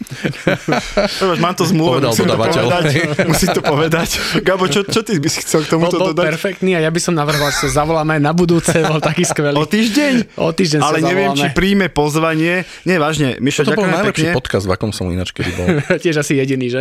Mám 1.39 1.55
to 1.55 1.65
zmluvu, 1.65 1.99
Povedal 1.99 2.11
musím 2.11 2.27
to 2.27 2.37
povedať. 2.37 2.85
Musím 3.25 3.49
to 3.51 3.63
povedať. 3.63 4.09
Gabo, 4.41 4.65
čo, 4.67 4.81
čo 4.83 5.01
ty 5.01 5.17
by 5.17 5.29
si 5.29 5.41
chcel 5.41 5.63
k 5.63 5.71
Bol, 5.71 5.87
tomuto 5.87 5.97
bol 5.99 6.09
dodať? 6.11 6.25
perfektný 6.31 6.75
a 6.75 6.81
ja 6.81 6.89
by 6.89 6.99
som 6.99 7.13
navrhoval, 7.13 7.51
že 7.51 7.69
sa 7.69 7.83
zavoláme 7.83 8.17
na 8.17 8.33
budúce, 8.33 8.73
bol 8.83 8.99
taký 8.99 9.23
skvelý. 9.23 9.55
O 9.55 9.65
týždeň? 9.65 10.15
O 10.37 10.51
týždeň 10.51 10.81
Ale 10.81 10.99
sa 10.99 11.05
neviem, 11.05 11.31
či 11.31 11.45
zavoláme. 11.45 11.55
príjme 11.55 11.87
pozvanie. 11.89 12.55
Nie, 12.83 12.97
vážne, 12.97 13.37
Mišo, 13.39 13.63
To 13.63 13.73
bol 13.73 13.85
ďakujem 13.85 13.93
najlepší 13.95 14.25
pekne. 14.25 14.35
podcast, 14.35 14.65
v 14.65 14.73
akom 14.73 14.91
som 14.91 15.09
ináč 15.09 15.31
kedy 15.31 15.51
bol. 15.55 15.67
Tiež 16.03 16.17
asi 16.17 16.37
jediný, 16.37 16.67
že? 16.69 16.81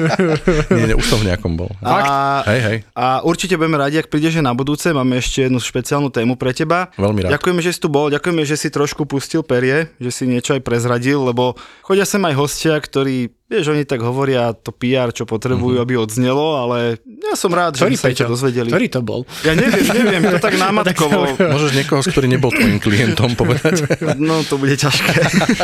Nie, 0.70 0.84
nie, 0.86 0.96
už 0.96 1.06
som 1.06 1.18
v 1.18 1.28
nejakom 1.28 1.54
bol. 1.54 1.70
A, 1.80 2.42
Hej, 2.46 2.60
hej. 2.62 2.76
a 2.92 3.20
určite 3.22 3.54
budeme 3.54 3.76
radi, 3.76 3.98
ak 3.98 4.08
prídeš 4.08 4.38
na 4.38 4.50
budúce. 4.50 4.90
Máme 4.90 5.18
ešte 5.18 5.44
jednu 5.44 5.58
špeciálnu 5.58 6.08
tému 6.08 6.34
pre 6.34 6.50
teba. 6.50 6.88
Veľmi 6.96 7.22
rád. 7.22 7.30
Ďakujeme, 7.36 7.60
že 7.60 7.70
si 7.70 7.80
tu 7.80 7.88
bol, 7.88 8.08
ďakujeme, 8.08 8.42
že 8.42 8.56
si 8.56 8.68
trošku 8.68 9.04
pustil 9.04 9.42
perie, 9.42 9.90
že 9.96 10.10
si 10.10 10.24
niečo 10.24 10.52
aj 10.52 10.62
prezradil, 10.62 11.20
lebo 11.20 11.54
chodia 11.82 12.02
sem 12.02 12.20
aj 12.20 12.34
hostia, 12.40 12.74
ktorí, 12.74 13.28
vieš, 13.44 13.68
oni 13.68 13.84
tak 13.84 14.00
hovoria 14.00 14.50
to 14.50 14.72
PR, 14.72 15.10
čo 15.10 15.22
potrebujú, 15.22 15.76
Mhm. 15.76 15.82
aby 15.82 15.94
odznelo, 15.94 16.56
ale 16.56 16.96
ja 17.20 17.34
som 17.34 17.50
rád, 17.50 17.76
že 17.76 17.84
Ktorý 17.84 17.94
sme 17.94 18.10
sa 18.10 18.24
to 18.24 18.32
dozvedeli. 18.32 18.68
Ktorý 18.68 18.86
to 18.88 19.00
bol? 19.00 19.20
Ja 19.42 19.52
neviem, 19.52 19.84
neviem, 19.84 20.24
to 20.26 20.40
tak 20.40 20.56
námatkovo. 20.64 21.36
Môžeš 21.36 21.72
niekoho, 21.74 22.00
ktorý 22.00 22.26
nebol 22.26 22.48
tvojim 22.48 22.78
klientom 22.78 23.34
povedať. 23.34 23.84
No, 24.18 24.40
to 24.42 24.56
bude 24.56 24.72
ťažké. 24.74 25.12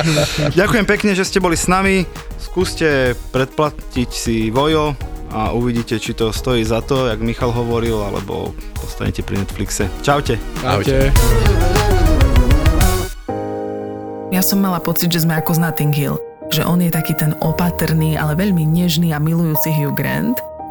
Ďakujem 0.60 0.84
pekne, 0.84 1.10
že 1.12 1.24
ste 1.24 1.40
boli 1.40 1.56
s 1.56 1.64
nami. 1.66 2.04
Skúste 2.36 3.14
predplatiť 3.32 4.08
si 4.08 4.48
Vojo 4.48 4.92
a 5.28 5.50
uvidíte, 5.50 5.96
či 5.96 6.12
to 6.12 6.30
stojí 6.30 6.62
za 6.62 6.80
to, 6.80 7.06
jak 7.06 7.18
Michal 7.18 7.50
hovoril, 7.50 7.98
alebo 7.98 8.52
postanete 8.74 9.20
pri 9.20 9.40
Netflixe. 9.40 9.88
Čaute. 10.00 10.36
Ahojte. 10.60 11.10
Ja 14.28 14.42
som 14.42 14.58
mala 14.58 14.78
pocit, 14.78 15.08
že 15.08 15.22
sme 15.22 15.32
ako 15.34 15.54
z 15.54 15.60
Notting 15.60 15.94
Hill. 15.94 16.18
Že 16.50 16.62
on 16.64 16.80
je 16.80 16.90
taký 16.90 17.14
ten 17.18 17.34
opatrný, 17.42 18.16
ale 18.16 18.38
veľmi 18.38 18.64
nežný 18.64 19.12
a 19.12 19.18
milujúci 19.18 19.70
Hugh 19.74 19.94
Grant. 19.94 20.55